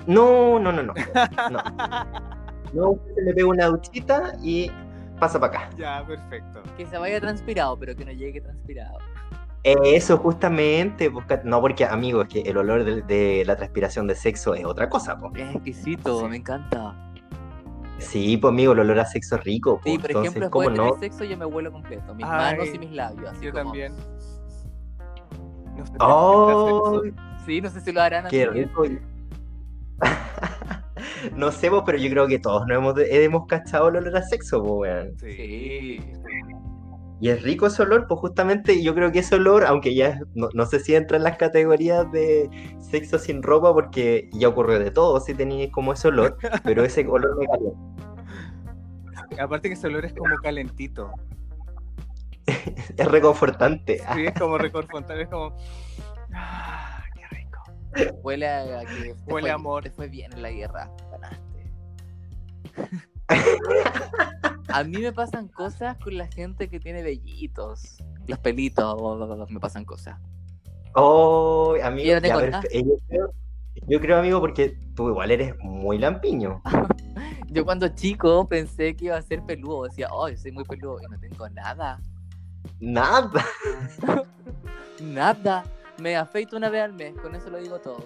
No, 0.07 0.59
no, 0.59 0.73
no, 0.73 0.83
no. 0.83 0.95
No, 2.73 2.91
no 2.93 2.99
se 3.15 3.23
le 3.23 3.33
pega 3.33 3.47
una 3.49 3.67
duchita 3.67 4.33
y 4.43 4.71
pasa 5.19 5.41
para 5.41 5.59
acá. 5.65 5.71
ya, 5.77 6.05
perfecto. 6.07 6.63
Que 6.77 6.87
se 6.87 6.99
vaya 6.99 7.21
transpirado, 7.21 7.79
pero 7.79 7.95
que 7.97 8.05
no 8.05 8.13
llegue 8.13 8.41
transpirado. 8.41 8.99
Eso 9.65 10.17
justamente, 10.19 11.11
pues, 11.11 11.27
ca- 11.27 11.41
no 11.45 11.61
porque 11.61 11.85
amigo, 11.85 12.23
es 12.23 12.29
que 12.29 12.41
el 12.43 12.57
olor 12.57 12.85
de, 12.85 13.03
de 13.03 13.45
la 13.45 13.57
transpiración 13.57 14.07
de 14.07 14.15
sexo 14.15 14.55
es 14.55 14.65
otra 14.65 14.89
cosa, 14.89 15.19
pues. 15.19 15.33
Es 15.37 15.55
exquisito, 15.57 16.21
Sí. 16.21 16.27
me 16.29 16.37
encanta. 16.37 16.95
Sí, 17.99 18.37
pues 18.37 18.53
amigo, 18.53 18.75
el 18.75 18.81
olor 18.81 19.01
a 19.01 19.05
sexo 19.07 19.35
es 19.37 19.45
rico, 19.45 19.81
pues. 19.83 19.95
Sí, 19.95 19.99
por 19.99 20.11
Entonces, 20.11 20.31
ejemplo, 20.33 20.51
¿cómo 20.51 20.63
después 20.69 20.79
de 20.79 20.85
no? 20.91 20.95
tener 20.97 21.11
sexo 21.13 21.25
yo 21.25 21.37
me 21.39 21.47
huelo 21.47 21.73
completo. 21.73 22.15
Mis 22.15 22.27
Ay, 22.27 22.57
manos 22.59 22.75
y 22.75 22.79
mis 22.79 22.91
labios. 22.93 23.31
Así 23.31 23.45
Yo 23.47 23.53
como- 23.53 23.65
también. 23.65 23.93
No 25.77 25.85
sé 25.85 25.93
¡Oh! 26.01 27.03
Sí, 27.45 27.61
no 27.61 27.69
sé 27.69 27.81
si 27.81 27.93
lo 27.93 28.01
harán 28.01 28.29
¡Qué 28.29 28.45
así. 28.45 28.61
rico! 28.65 28.85
No 31.35 31.51
sé, 31.51 31.71
pues, 31.71 31.83
pero 31.87 31.99
yo 31.99 32.11
creo 32.11 32.27
que 32.27 32.39
todos 32.39 32.67
nos 32.67 32.79
hemos, 32.79 32.95
hemos 32.99 33.47
cachado 33.47 33.89
el 33.89 33.97
olor 33.97 34.17
a 34.17 34.23
sexo, 34.23 34.63
pues, 34.63 34.73
weón. 34.73 35.19
Sí. 35.19 36.01
Y 37.19 37.31
es 37.31 37.43
rico 37.43 37.67
ese 37.67 37.83
olor, 37.83 38.07
pues 38.07 38.21
justamente 38.21 38.83
yo 38.83 38.95
creo 38.95 39.11
que 39.11 39.21
ese 39.21 39.37
olor, 39.37 39.65
aunque 39.65 39.95
ya 39.95 40.21
no, 40.35 40.51
no 40.53 40.67
sé 40.67 40.81
si 40.81 40.95
entra 40.95 41.17
en 41.17 41.23
las 41.23 41.39
categorías 41.39 42.11
de 42.13 42.51
sexo 42.79 43.19
sin 43.19 43.43
ropa, 43.43 43.73
porque 43.73 44.29
ya 44.35 44.49
ocurrió 44.49 44.79
de 44.79 44.91
todo 44.91 45.19
si 45.21 45.33
tenías 45.33 45.71
como 45.71 45.95
ese 45.95 46.09
olor, 46.09 46.37
pero 46.63 46.85
ese 46.85 47.07
olor 47.09 47.39
me 47.39 47.47
calienta. 47.47 47.81
Aparte 49.43 49.69
que 49.69 49.75
ese 49.75 49.87
olor 49.87 50.05
es 50.05 50.13
como 50.13 50.37
calentito. 50.37 51.11
Es 52.97 53.09
reconfortante. 53.09 54.01
Sí, 54.15 54.27
es 54.27 54.35
como 54.35 54.57
reconfortante, 54.59 55.23
es 55.23 55.29
como. 55.29 55.57
Huele 58.23 58.49
a, 58.49 58.81
a 58.81 58.85
que 58.85 58.95
te 58.95 59.15
Huele 59.27 59.49
fue, 59.49 59.51
amor. 59.51 59.83
Te 59.83 59.91
fue 59.91 60.09
bien 60.09 60.33
en 60.33 60.43
la 60.43 60.51
guerra. 60.51 60.91
Ganaste. 61.11 61.47
a 64.69 64.85
mí 64.85 64.99
me 64.99 65.13
pasan 65.13 65.49
cosas 65.49 65.97
con 65.99 66.17
la 66.17 66.27
gente 66.27 66.69
que 66.69 66.81
tiene 66.81 67.03
vellitos. 67.03 67.99
Los 68.27 68.39
pelitos, 68.39 69.51
me 69.51 69.61
pasan 69.61 69.85
cosas. 69.85 70.19
Oh, 70.95 71.77
amigo, 71.83 72.09
Yo 72.09 72.21
no 72.21 72.27
ya, 72.27 72.61
eh, 72.71 72.83
yo, 72.83 72.97
creo, 73.09 73.35
yo 73.87 74.01
creo, 74.01 74.19
amigo, 74.19 74.41
porque 74.41 74.79
tú 74.95 75.11
igual 75.11 75.31
eres 75.31 75.55
muy 75.61 75.99
lampiño. 75.99 76.63
Yo 77.49 77.65
cuando 77.65 77.89
chico 77.89 78.47
pensé 78.49 78.97
que 78.97 79.07
iba 79.07 79.17
a 79.17 79.23
ser 79.23 79.43
peludo. 79.43 79.85
Decía, 79.85 80.09
oh, 80.13 80.29
yo 80.29 80.37
soy 80.37 80.53
muy 80.53 80.65
peludo. 80.65 80.99
Y 81.01 81.11
no 81.11 81.19
tengo 81.19 81.49
nada. 81.51 82.01
Nada. 82.81 83.45
Nada. 85.01 85.65
Me 85.99 86.17
afeito 86.17 86.57
una 86.57 86.69
vez 86.69 86.83
al 86.83 86.93
mes. 86.93 87.15
Con 87.19 87.35
eso 87.35 87.51
lo 87.51 87.59
digo 87.59 87.79
todo. 87.81 88.05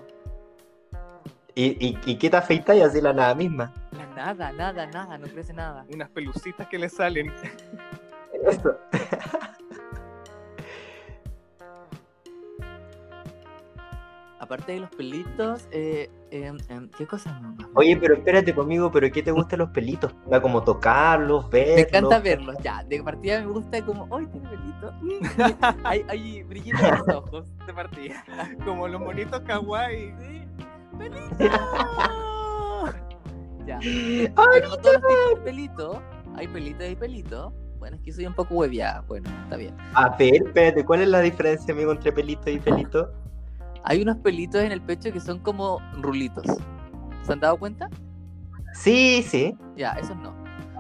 ¿Y, 1.55 1.89
y, 1.89 1.99
y 2.07 2.17
qué 2.17 2.31
te 2.31 2.37
afeitas 2.37 2.77
y 2.77 2.81
así 2.81 3.01
la 3.01 3.13
nada 3.13 3.35
misma? 3.35 3.73
La 3.93 4.07
nada, 4.15 4.53
nada, 4.53 4.87
nada. 4.87 5.19
No 5.19 5.27
crece 5.27 5.53
nada. 5.53 5.85
Unas 5.93 6.09
pelucitas 6.11 6.67
que 6.69 6.79
le 6.79 6.89
salen. 6.89 7.33
Eso. 8.47 8.79
Aparte 14.41 14.73
de 14.73 14.81
los 14.81 14.89
pelitos, 14.89 15.69
eh, 15.71 16.11
em, 16.31 16.57
em, 16.71 16.89
¿qué 16.97 17.07
cosas 17.07 17.39
más? 17.43 17.57
Oye, 17.75 17.95
pero 17.99 18.15
espérate 18.15 18.55
conmigo, 18.55 18.91
pero 18.91 19.13
¿qué 19.13 19.23
te 19.23 19.33
gustan 19.33 19.59
los 19.59 19.69
pelitos? 19.69 20.15
¿Va 20.33 20.41
como 20.41 20.65
tocarlos, 20.65 21.51
verlos? 21.51 21.77
Me 21.77 21.83
encanta 21.83 22.19
verlos, 22.21 22.57
ya. 22.63 22.83
De 22.85 23.03
partida 23.03 23.41
me 23.41 23.49
gusta 23.49 23.85
como, 23.85 24.09
¡ay, 24.17 24.27
tiene 24.29 24.49
pelito! 24.49 24.95
Hay, 25.85 26.07
hay 26.09 26.43
brillitos 26.45 26.81
en 26.81 26.91
los 26.91 27.09
ojos, 27.17 27.47
de 27.67 27.75
partida. 27.75 28.25
Como 28.65 28.89
los 28.89 28.99
monitos 28.99 29.41
kawaii. 29.41 30.15
Sí. 30.19 30.49
¡Pelito! 30.97 31.45
ya. 33.67 33.79
¡Ay! 33.79 34.33
Pero 34.35 34.69
no 34.71 34.77
todos 34.79 34.95
los 34.95 35.03
tipos 35.03 35.35
de 35.35 35.41
pelito. 35.45 36.03
Hay 36.37 36.49
pelitos 36.49 36.89
y 36.89 36.97
pelitos. 36.97 37.53
Bueno, 37.79 37.97
es 37.97 38.03
que 38.03 38.13
soy 38.13 38.25
un 38.25 38.35
poco 38.35 38.55
hueviada. 38.55 39.03
Bueno, 39.03 39.29
está 39.45 39.57
bien. 39.57 39.77
A 39.93 40.17
ver, 40.17 40.37
espérate, 40.47 40.83
¿cuál 40.83 41.03
es 41.03 41.09
la 41.09 41.21
diferencia, 41.21 41.75
amigo, 41.75 41.93
entre 41.93 42.11
pelito 42.11 42.49
y 42.49 42.59
pelito? 42.59 43.13
Hay 43.85 44.03
unos 44.03 44.17
pelitos 44.19 44.63
en 44.63 44.73
el 44.73 44.81
pecho 44.83 45.13
que 45.13 45.21
son 45.21 45.39
como 45.39 45.79
rulitos. 46.01 46.45
¿Se 47.23 47.33
han 47.33 47.41
dado 47.41 47.59
cuenta? 47.59 47.89
Sí, 48.75 49.23
sí. 49.23 49.57
Ya, 49.77 49.93
esos 49.93 50.17
no. 50.17 50.35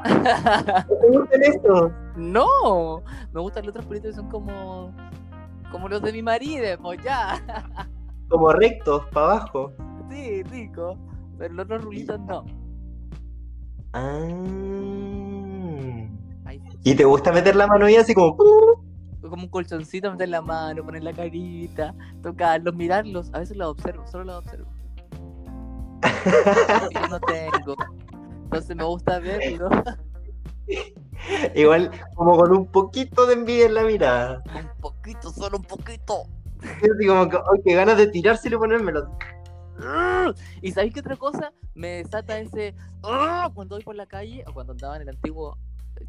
¿Te 0.05 1.09
gustan 1.09 1.43
estos? 1.43 1.93
no, 2.17 3.03
me 3.33 3.41
gustan 3.41 3.65
los 3.65 3.71
otros 3.71 3.87
pelitos 3.87 4.11
que 4.11 4.17
son 4.17 4.29
como 4.31 4.95
como 5.71 5.89
los 5.89 6.03
de 6.03 6.13
mi 6.13 6.23
marido, 6.23 6.67
pues 6.83 7.03
ya. 7.03 7.41
Como 8.29 8.53
rectos, 8.53 9.07
para 9.13 9.33
abajo. 9.33 9.73
Sí, 10.11 10.43
rico. 10.45 10.97
Pero 11.39 11.55
los 11.55 11.65
otros 11.65 11.85
rulitos 11.85 12.21
no. 12.21 12.45
Ah. 13.93 14.21
¿Y 16.85 16.95
te 16.95 17.05
gusta 17.05 17.33
meter 17.33 17.57
la 17.57 17.67
mano 17.67 17.87
ahí 17.87 17.97
así 17.97 18.15
como... 18.15 18.37
Como 19.21 19.45
un 19.45 19.49
colchoncito, 19.49 20.11
meter 20.11 20.29
la 20.29 20.41
mano, 20.41 20.85
poner 20.85 21.03
la 21.03 21.13
carita, 21.13 21.95
tocarlos, 22.23 22.75
mirarlos. 22.75 23.31
A 23.35 23.41
veces 23.41 23.57
los 23.57 23.69
observo, 23.69 24.07
solo 24.07 24.25
los 24.25 24.39
observo. 24.39 24.71
Yo 26.95 27.09
no 27.09 27.21
tengo. 27.21 27.77
Entonces 28.45 28.77
me 28.77 28.85
gusta 28.85 29.19
verlo. 29.19 29.69
Igual, 31.55 31.91
como 32.15 32.37
con 32.37 32.53
un 32.53 32.67
poquito 32.67 33.27
de 33.27 33.35
envidia 33.35 33.67
en 33.67 33.75
la 33.75 33.83
mirada. 33.85 34.43
Un 34.55 34.81
poquito, 34.81 35.31
solo 35.31 35.59
un 35.59 35.65
poquito. 35.65 36.23
Así 36.63 37.07
como 37.07 37.29
que, 37.29 37.39
qué 37.65 37.75
ganas 37.75 37.99
de 37.99 38.07
tirárselo 38.07 38.57
y 38.57 38.59
ponérmelo. 38.59 39.17
¿Y 40.63 40.73
sabéis 40.73 40.95
qué 40.95 41.01
otra 41.01 41.17
cosa? 41.17 41.53
Me 41.75 42.03
desata 42.03 42.39
ese. 42.39 42.75
¡Ah! 43.03 43.51
Cuando 43.55 43.77
voy 43.77 43.85
por 43.85 43.97
la 43.97 44.07
calle 44.07 44.45
o 44.47 44.53
cuando 44.53 44.73
andaba 44.73 44.97
en 44.97 45.03
el 45.03 45.11
antiguo 45.11 45.57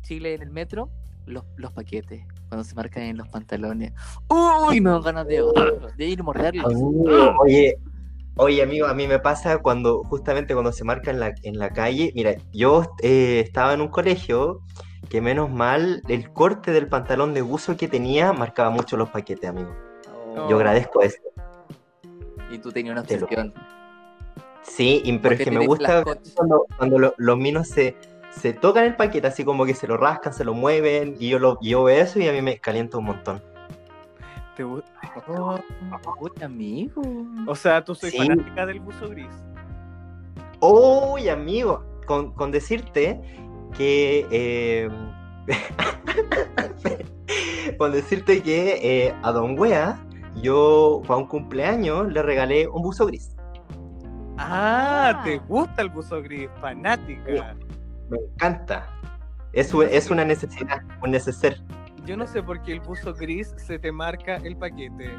Chile 0.01 0.33
en 0.33 0.41
el 0.41 0.49
metro, 0.49 0.89
los, 1.25 1.43
los 1.55 1.71
paquetes, 1.71 2.25
cuando 2.49 2.63
se 2.63 2.75
marcan 2.75 3.03
en 3.03 3.17
los 3.17 3.27
pantalones. 3.29 3.93
¡Uy! 4.27 4.81
Me 4.81 4.89
dan 4.89 5.01
ganas 5.01 5.27
de, 5.27 5.43
de 5.97 6.05
ir 6.05 6.19
a 6.19 6.23
morderlos. 6.23 6.65
Amigo, 6.65 7.35
Oye, 7.39 7.77
oye, 8.35 8.61
amigo, 8.63 8.87
a 8.87 8.93
mí 8.93 9.07
me 9.07 9.19
pasa 9.19 9.59
cuando, 9.59 10.03
justamente 10.03 10.53
cuando 10.53 10.71
se 10.71 10.83
marca 10.83 11.11
en 11.11 11.19
la, 11.19 11.33
en 11.43 11.57
la 11.59 11.69
calle. 11.69 12.11
Mira, 12.15 12.35
yo 12.51 12.83
eh, 13.01 13.41
estaba 13.45 13.73
en 13.73 13.81
un 13.81 13.87
colegio 13.89 14.61
que 15.09 15.21
menos 15.21 15.49
mal 15.49 16.01
el 16.07 16.31
corte 16.31 16.71
del 16.71 16.87
pantalón 16.87 17.33
de 17.33 17.41
buzo 17.41 17.75
que 17.77 17.87
tenía 17.87 18.33
marcaba 18.33 18.69
mucho 18.69 18.97
los 18.97 19.09
paquetes, 19.09 19.49
amigo. 19.49 19.73
Oh. 20.35 20.49
Yo 20.49 20.55
agradezco 20.55 21.01
eso. 21.01 21.17
Y 22.49 22.57
tú 22.59 22.71
tenías 22.71 22.93
una 22.93 23.01
lo- 23.01 23.15
obsesión. 23.15 23.53
Sí, 24.63 25.19
pero 25.21 25.35
es 25.35 25.41
que 25.41 25.51
me 25.51 25.65
gusta 25.65 26.03
cuando, 26.35 26.65
cuando 26.77 26.99
lo- 26.99 27.13
los 27.17 27.37
minos 27.37 27.67
se, 27.67 27.95
se 28.31 28.53
tocan 28.53 28.85
el 28.85 28.95
paquete, 28.95 29.27
así 29.27 29.43
como 29.45 29.65
que 29.65 29.73
se 29.73 29.87
lo 29.87 29.97
rascan, 29.97 30.33
se 30.33 30.43
lo 30.43 30.53
mueven, 30.53 31.15
y 31.19 31.29
yo, 31.29 31.39
lo, 31.39 31.57
yo 31.61 31.83
veo 31.83 32.03
eso 32.03 32.19
y 32.19 32.27
a 32.27 32.31
mí 32.31 32.41
me 32.41 32.57
calienta 32.59 32.97
un 32.97 33.05
montón. 33.05 33.41
¿Te 34.55 34.63
gu- 34.65 34.83
Oh, 35.27 35.59
uy, 36.19 36.31
amigo. 36.43 37.01
O 37.47 37.55
sea, 37.55 37.83
tú 37.83 37.93
soy 37.95 38.11
Sí. 38.11 38.17
fanática 38.17 38.65
del 38.65 38.79
buzo 38.79 39.09
gris. 39.09 39.27
Uy, 40.61 41.27
amigo, 41.29 41.83
con, 42.05 42.31
con 42.33 42.51
decirte 42.51 43.19
que. 43.77 44.25
eh, 44.31 44.89
con 47.77 47.91
decirte 47.91 48.41
que 48.41 49.07
eh, 49.07 49.15
a 49.23 49.31
Don 49.31 49.57
Wea, 49.59 49.99
yo 50.41 51.01
para 51.07 51.17
un 51.19 51.27
cumpleaños 51.27 52.11
le 52.11 52.21
regalé 52.21 52.67
un 52.67 52.81
buzo 52.83 53.05
gris. 53.07 53.35
Ah, 54.37 55.13
Ah. 55.17 55.21
¿te 55.23 55.37
gusta 55.39 55.81
el 55.81 55.89
buzo 55.89 56.21
gris? 56.21 56.49
Fanática. 56.59 57.55
Me 58.11 58.17
encanta. 58.17 58.87
Es, 59.53 59.73
es 59.73 60.11
una 60.11 60.25
necesidad, 60.25 60.81
un 61.01 61.11
neceser. 61.11 61.61
Yo 62.05 62.17
no 62.17 62.27
sé 62.27 62.43
por 62.43 62.61
qué 62.61 62.73
el 62.73 62.81
buzo 62.81 63.13
gris 63.13 63.53
se 63.57 63.79
te 63.79 63.91
marca 63.91 64.35
el 64.37 64.57
paquete. 64.57 65.17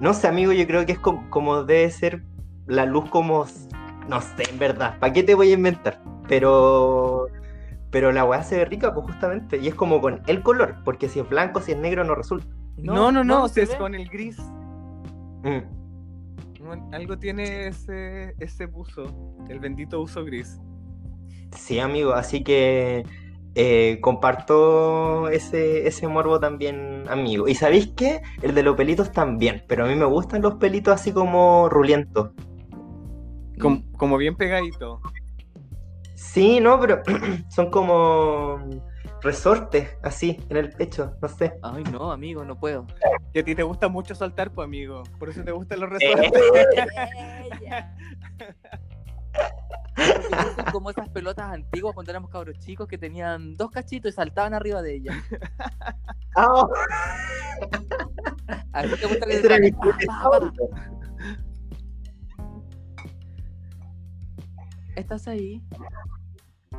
No 0.00 0.12
sé, 0.12 0.26
amigo, 0.26 0.52
yo 0.52 0.66
creo 0.66 0.84
que 0.84 0.92
es 0.92 0.98
como, 0.98 1.30
como 1.30 1.62
debe 1.62 1.88
ser 1.90 2.22
la 2.66 2.84
luz 2.84 3.08
como... 3.10 3.46
No 4.08 4.20
sé, 4.20 4.50
en 4.50 4.58
verdad. 4.58 4.98
¿Para 4.98 5.12
qué 5.12 5.22
te 5.22 5.34
voy 5.34 5.50
a 5.50 5.54
inventar? 5.54 6.02
Pero... 6.28 7.26
Pero 7.90 8.12
la 8.12 8.24
weá 8.24 8.42
se 8.42 8.58
ve 8.58 8.64
rica, 8.64 8.92
pues 8.92 9.06
justamente. 9.06 9.58
Y 9.58 9.68
es 9.68 9.74
como 9.74 10.00
con 10.00 10.20
el 10.26 10.42
color, 10.42 10.76
porque 10.84 11.08
si 11.08 11.20
es 11.20 11.28
blanco, 11.28 11.60
si 11.60 11.72
es 11.72 11.78
negro, 11.78 12.02
no 12.02 12.14
resulta. 12.14 12.46
No, 12.76 13.12
no, 13.12 13.22
no, 13.22 13.46
se 13.48 13.54
si 13.54 13.60
es 13.60 13.68
ve. 13.70 13.78
con 13.78 13.94
el 13.94 14.08
gris. 14.08 14.38
Mm. 15.44 16.64
Bueno, 16.64 16.88
algo 16.92 17.16
tiene 17.16 17.68
ese, 17.68 18.34
ese 18.38 18.66
buzo, 18.66 19.36
el 19.48 19.60
bendito 19.60 20.00
uso 20.00 20.24
gris. 20.24 20.60
Sí, 21.56 21.80
amigo, 21.80 22.12
así 22.12 22.44
que 22.44 23.04
eh, 23.54 23.98
comparto 24.00 25.28
ese, 25.30 25.86
ese 25.88 26.06
morbo 26.06 26.38
también, 26.38 27.04
amigo. 27.08 27.48
¿Y 27.48 27.54
sabéis 27.54 27.92
qué? 27.96 28.20
El 28.42 28.54
de 28.54 28.62
los 28.62 28.76
pelitos 28.76 29.10
también, 29.12 29.64
pero 29.66 29.84
a 29.84 29.88
mí 29.88 29.94
me 29.94 30.04
gustan 30.04 30.42
los 30.42 30.54
pelitos 30.56 30.94
así 30.94 31.12
como 31.12 31.68
rulientos. 31.68 32.30
Com- 33.60 33.90
como 33.92 34.18
bien 34.18 34.36
pegadito. 34.36 35.00
Sí, 36.14 36.60
no, 36.60 36.78
pero 36.78 37.02
son 37.48 37.70
como 37.70 38.58
resortes 39.22 39.96
así 40.02 40.38
en 40.50 40.58
el 40.58 40.70
pecho, 40.70 41.14
no 41.22 41.28
sé. 41.28 41.54
Ay, 41.62 41.82
no, 41.90 42.12
amigo, 42.12 42.44
no 42.44 42.60
puedo. 42.60 42.86
Que 43.32 43.40
a 43.40 43.44
ti 43.44 43.54
te 43.54 43.62
gusta 43.62 43.88
mucho 43.88 44.14
saltar, 44.14 44.52
pues 44.52 44.66
amigo. 44.66 45.02
Por 45.18 45.30
eso 45.30 45.42
te 45.42 45.52
gustan 45.52 45.80
los 45.80 45.90
Eh. 46.02 46.14
resortes. 46.14 46.42
Son 49.96 50.64
como 50.72 50.90
esas 50.90 51.08
pelotas 51.08 51.50
antiguas 51.52 51.94
cuando 51.94 52.10
éramos 52.10 52.30
cabros 52.30 52.58
chicos 52.58 52.86
que 52.86 52.98
tenían 52.98 53.54
dos 53.54 53.70
cachitos 53.70 54.12
y 54.12 54.14
saltaban 54.14 54.54
arriba 54.54 54.82
de 54.82 54.94
ellas. 54.96 55.16
Ah, 56.38 56.68
A 58.74 58.82
te 58.82 59.06
gusta 59.06 59.26
que 59.26 59.36
ese 59.36 59.46
era 59.46 59.58
mi 59.58 59.72
te 59.72 60.06
favorito. 60.06 60.68
¿Estás 64.94 65.26
ahí? 65.28 65.62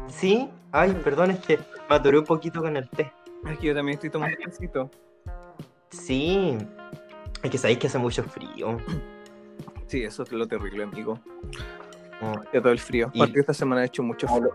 Sí, 0.08 0.48
ay, 0.72 0.94
perdón, 1.04 1.32
es 1.32 1.40
que 1.40 1.58
me 1.90 1.96
atoré 1.96 2.20
un 2.20 2.26
poquito 2.26 2.62
con 2.62 2.78
el 2.78 2.88
té. 2.88 3.12
Es 3.48 3.58
que 3.58 3.66
yo 3.68 3.74
también 3.74 3.96
estoy 3.96 4.12
tomando 4.12 4.38
tecito. 4.46 4.92
Sí, 5.90 6.56
es 7.42 7.50
que 7.50 7.58
sabéis 7.58 7.80
que 7.80 7.88
hace 7.88 7.98
mucho 7.98 8.24
frío. 8.24 8.78
Sí, 9.88 10.04
eso 10.04 10.22
es 10.22 10.32
lo 10.32 10.48
terrible, 10.48 10.84
amigo. 10.84 11.20
Ya 12.54 12.62
todo 12.62 12.72
el 12.72 12.80
frío. 12.80 13.10
Y- 13.14 13.20
Aparte 13.20 13.34
de 13.36 13.40
esta 13.42 13.54
semana 13.54 13.82
ha 13.82 13.86
hecho 13.86 14.04
mucho 14.04 14.28
frío. 14.28 14.50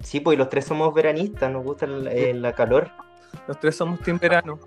Sí, 0.00 0.20
pues 0.20 0.34
y 0.36 0.38
los 0.38 0.48
tres 0.48 0.64
somos 0.64 0.92
veranistas, 0.94 1.50
nos 1.50 1.64
gusta 1.64 1.86
el- 1.86 2.06
eh, 2.08 2.34
la 2.34 2.52
calor. 2.52 2.88
Los 3.46 3.58
tres 3.60 3.76
somos 3.76 4.00
team 4.00 4.18
verano. 4.18 4.58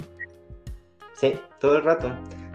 Sí, 1.16 1.40
todo 1.60 1.78
el 1.78 1.84
rato. 1.84 2.12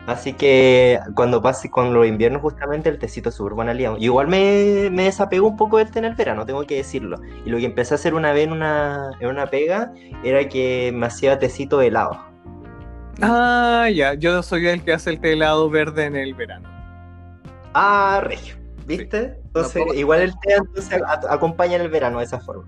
Así 0.07 0.35
que 0.35 1.01
cuando 1.17 1.43
pase 1.43 1.69
con 1.69 1.93
los 1.93 2.07
inviernos, 2.07 2.41
justamente 2.41 2.89
el 2.89 2.99
tecito 2.99 3.31
es 3.31 3.35
súper 3.35 3.55
buen 3.55 3.69
aliado. 3.69 3.97
Y 3.99 4.05
igual 4.05 4.29
me, 4.29 4.89
me 4.93 5.05
desapego 5.05 5.49
un 5.49 5.57
poco 5.57 5.79
del 5.79 5.91
té 5.91 5.99
en 5.99 6.05
el 6.05 6.15
verano, 6.15 6.47
tengo 6.47 6.65
que 6.65 6.77
decirlo. 6.77 7.19
Y 7.45 7.51
lo 7.51 7.59
que 7.59 7.65
empecé 7.65 7.95
a 7.95 7.97
hacer 7.97 8.15
una 8.15 8.33
vez 8.33 8.45
en 8.45 8.53
una, 8.53 9.11
en 9.19 9.29
una 9.29 9.47
pega 9.49 9.93
era 10.23 10.49
que 10.49 10.93
me 10.95 11.07
hacía 11.07 11.39
tecito 11.41 11.81
helado. 11.81 12.21
Ah, 13.21 13.89
ya. 13.93 14.15
Yo 14.15 14.43
soy 14.45 14.67
el 14.69 14.85
que 14.85 14.93
hace 14.93 15.11
el 15.11 15.21
té 15.21 15.33
helado 15.33 15.69
verde 15.71 16.05
en 16.05 16.15
el 16.15 16.35
verano. 16.35 16.69
Ah, 17.75 18.21
regio, 18.23 18.55
¿viste? 18.87 19.41
Entonces, 19.45 19.83
igual 19.95 20.21
el 20.21 20.33
té 20.41 20.55
entonces, 20.55 21.03
a- 21.03 21.33
acompaña 21.35 21.77
en 21.77 21.83
el 21.83 21.89
verano 21.89 22.19
de 22.19 22.25
esa 22.25 22.41
forma. 22.41 22.65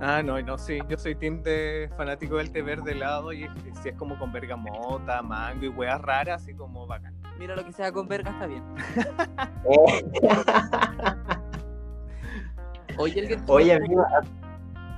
Ah, 0.00 0.22
no, 0.22 0.40
no, 0.42 0.58
sí. 0.58 0.80
Yo 0.88 0.98
soy 0.98 1.14
team 1.14 1.42
de 1.42 1.90
fanático 1.96 2.36
del 2.36 2.50
té 2.50 2.62
verde 2.62 2.92
helado 2.92 3.32
y, 3.32 3.48
si 3.82 3.88
es 3.88 3.96
como 3.96 4.18
con 4.18 4.32
bergamota, 4.32 5.22
mango 5.22 5.64
y 5.64 5.68
hueas 5.68 6.00
raras, 6.00 6.42
así 6.42 6.52
como 6.54 6.86
bacán. 6.86 7.14
Mira 7.38 7.56
lo 7.56 7.64
que 7.64 7.72
sea 7.72 7.90
con 7.90 8.06
verga 8.06 8.30
está 8.30 8.46
bien. 8.46 8.62
Oye, 12.96 13.20
alguien. 13.20 13.42
Oye, 13.48 13.72
amigo, 13.72 14.02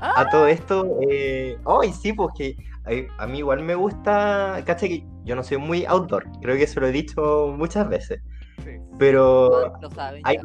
a, 0.00 0.20
a 0.20 0.28
todo 0.28 0.46
esto, 0.46 0.98
eh, 1.08 1.56
ay, 1.64 1.92
sí, 1.92 2.12
pues 2.12 2.30
que 2.36 2.56
a, 2.84 3.22
a 3.22 3.26
mí 3.26 3.38
igual 3.38 3.62
me 3.62 3.74
gusta, 3.74 4.62
caché 4.66 4.88
que 4.88 5.06
yo 5.24 5.34
no 5.36 5.42
soy 5.42 5.56
muy 5.58 5.84
outdoor, 5.86 6.24
creo 6.42 6.56
que 6.56 6.64
eso 6.64 6.80
lo 6.80 6.88
he 6.88 6.92
dicho 6.92 7.54
muchas 7.56 7.88
veces. 7.88 8.20
Pero 8.98 9.72
Lo 9.80 9.90
saben. 9.90 10.22
hay, 10.24 10.38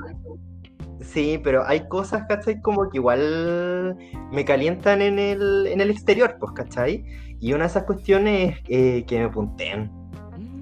sí, 1.02 1.40
pero 1.44 1.66
hay 1.68 1.88
cosas, 1.88 2.26
¿cachai? 2.28 2.62
Como 2.62 2.90
que 2.90 2.98
igual 2.98 3.98
me 4.32 4.46
calientan 4.46 5.02
en 5.02 5.20
el, 5.20 5.68
en 5.68 5.82
el 5.82 5.90
exterior, 5.90 6.38
pues, 6.40 6.52
¿cachai? 6.54 7.04
Y 7.40 7.54
una 7.54 7.64
de 7.64 7.70
esas 7.70 7.84
cuestiones 7.84 8.58
es 8.68 9.00
eh, 9.00 9.06
que 9.06 9.20
me 9.20 9.30
punten. 9.30 9.92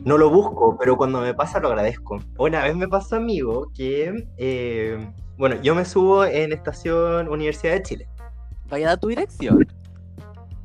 No 0.06 0.18
lo 0.18 0.30
busco, 0.30 0.78
pero 0.80 0.96
cuando 0.96 1.20
me 1.22 1.34
pasa 1.34 1.60
lo 1.60 1.68
agradezco. 1.68 2.20
Una 2.38 2.64
vez 2.64 2.76
me 2.76 2.88
pasó, 2.88 3.18
amigo, 3.18 3.70
que, 3.76 4.28
eh, 4.38 5.12
bueno, 5.38 5.62
yo 5.62 5.76
me 5.76 5.84
subo 5.84 6.24
en 6.26 6.54
estación 6.54 7.28
Universidad 7.28 7.74
de 7.74 7.84
Chile. 7.84 8.08
Vaya 8.70 8.88
a 8.88 8.90
dar 8.92 9.00
tu 9.00 9.10
dirección. 9.10 9.68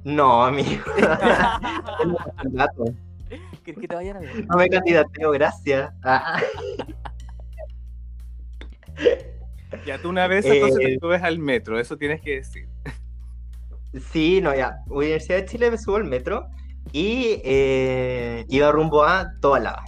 No, 0.05 0.45
amigo. 0.45 0.85
¿Quieres 3.65 3.81
que 3.81 3.89
te 3.89 3.95
vayan 3.95 4.19
a 4.19 4.21
ver? 4.21 4.47
No 4.47 4.57
me 4.57 4.69
candidateo, 4.69 5.31
gracias. 5.31 5.91
Ah, 6.03 6.39
Ya 9.87 9.99
tú 9.99 10.09
una 10.09 10.29
vez 10.29 10.45
entonces 10.47 10.79
Eh, 10.81 10.95
te 10.95 10.99
subes 11.01 11.23
al 11.23 11.39
metro, 11.39 11.81
eso 11.81 11.97
tienes 11.97 12.21
que 12.21 12.37
decir. 12.37 12.69
sí, 14.13 14.41
no, 14.41 14.55
ya. 14.55 14.77
Universidad 14.87 15.39
de 15.39 15.47
Chile 15.47 15.71
me 15.71 15.79
subo 15.79 15.97
al 15.97 16.05
metro 16.05 16.47
y 16.93 17.41
eh, 17.45 18.45
iba 18.49 18.71
rumbo 18.71 19.05
a 19.05 19.33
Tobalaba. 19.41 19.85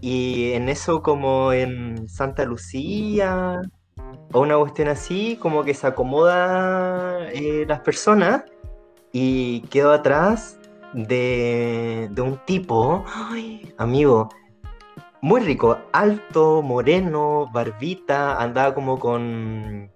Y 0.00 0.52
en 0.52 0.68
eso, 0.68 1.02
como 1.02 1.52
en 1.52 2.08
Santa 2.08 2.44
Lucía 2.44 3.60
o 4.32 4.40
una 4.40 4.56
cuestión 4.56 4.88
así, 4.88 5.36
como 5.40 5.64
que 5.64 5.74
se 5.74 5.86
acomoda 5.88 7.28
eh, 7.32 7.64
las 7.66 7.80
personas 7.80 8.44
y 9.12 9.62
quedo 9.62 9.92
atrás 9.92 10.60
de, 10.92 12.08
de 12.12 12.22
un 12.22 12.38
tipo, 12.46 13.04
ay, 13.08 13.74
amigo, 13.78 14.28
muy 15.20 15.40
rico, 15.40 15.78
alto, 15.92 16.62
moreno, 16.62 17.48
barbita, 17.52 18.40
andaba 18.40 18.74
como 18.74 18.98
con, 18.98 19.90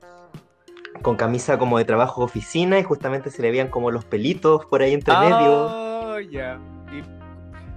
con 1.03 1.17
camisa 1.17 1.59
como 1.59 1.79
de 1.79 1.85
trabajo 1.85 2.23
de 2.23 2.25
oficina 2.27 2.79
y 2.79 2.83
justamente 2.83 3.31
se 3.31 3.43
le 3.43 3.51
veían 3.51 3.69
como 3.69 3.91
los 3.91 4.05
pelitos 4.05 4.67
por 4.67 4.83
ahí 4.83 4.95
entre 4.95 5.17
medio. 5.17 5.67
Oh, 5.67 6.19
ya. 6.21 6.59
Y 6.93 7.03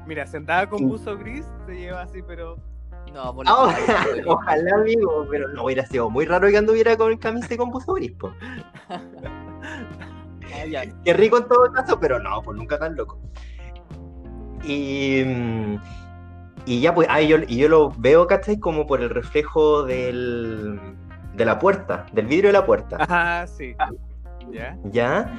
mira, 0.07 0.25
sentada 0.27 0.67
con 0.67 0.87
buzo 0.89 1.17
gris, 1.17 1.45
se 1.65 1.75
lleva 1.75 2.01
así, 2.01 2.21
pero 2.21 2.57
No, 3.13 3.33
por 3.33 3.45
Ah, 3.47 3.73
la- 3.87 4.23
ojalá, 4.33 4.75
amigo, 4.75 5.25
pero 5.29 5.47
no 5.49 5.63
hubiera 5.65 5.85
sido 5.85 6.09
muy 6.09 6.25
raro 6.25 6.49
que 6.49 6.57
anduviera 6.57 6.97
con 6.97 7.15
camisa 7.17 7.53
y 7.53 7.57
con 7.57 7.69
buzo 7.69 7.93
gris, 7.93 8.11
po. 8.13 8.31
Ah. 10.53 10.83
Qué 11.03 11.13
rico 11.13 11.37
en 11.37 11.47
todo 11.47 11.71
caso, 11.73 11.99
pero 11.99 12.17
no, 12.19 12.41
pues 12.41 12.57
nunca 12.57 12.79
tan 12.79 12.95
loco. 12.95 13.19
Y, 14.63 15.21
mm, 15.25 15.77
y 16.65 16.81
ya, 16.81 16.93
pues, 16.93 17.07
ah, 17.11 17.21
yo, 17.21 17.37
y 17.47 17.57
yo 17.57 17.69
lo 17.69 17.91
veo, 17.97 18.27
¿cachai? 18.27 18.59
Como 18.59 18.85
por 18.87 19.01
el 19.01 19.09
reflejo 19.09 19.83
del, 19.83 20.79
de 21.35 21.45
la 21.45 21.59
puerta, 21.59 22.05
del 22.13 22.25
vidrio 22.27 22.49
de 22.49 22.53
la 22.53 22.65
puerta, 22.65 22.97
Ajá, 22.99 23.47
sí. 23.47 23.75
¿Ya? 24.51 24.77
¿ya? 24.85 25.33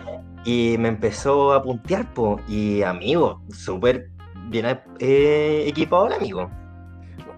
Y 0.45 0.77
me 0.79 0.89
empezó 0.89 1.53
a 1.53 1.63
puntear, 1.63 2.13
po, 2.15 2.41
y 2.49 2.83
amigo, 2.83 3.43
súper 3.51 4.11
bien 4.49 4.67
eh, 5.01 5.65
equipado 5.67 6.07
el 6.09 6.13
amigo. 6.15 6.51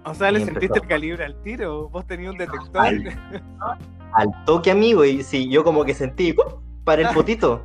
O 0.04 0.14
sea, 0.14 0.30
le 0.30 0.40
Y 0.40 0.44
sentiste 0.44 0.66
empezó. 0.66 0.82
el 0.82 0.88
calibre 0.88 1.24
al 1.24 1.42
tiro. 1.42 1.88
Vos 1.90 2.06
tenías 2.06 2.32
un 2.32 2.38
detector. 2.38 2.78
Al- 2.86 3.04
Al 4.12 4.44
toque, 4.46 4.70
amigo, 4.70 5.04
y 5.04 5.22
sí, 5.22 5.50
yo 5.50 5.62
como 5.62 5.84
que 5.84 5.92
sentí, 5.92 6.32
¡pum! 6.32 6.46
para 6.84 7.02
el 7.02 7.14
potito. 7.14 7.62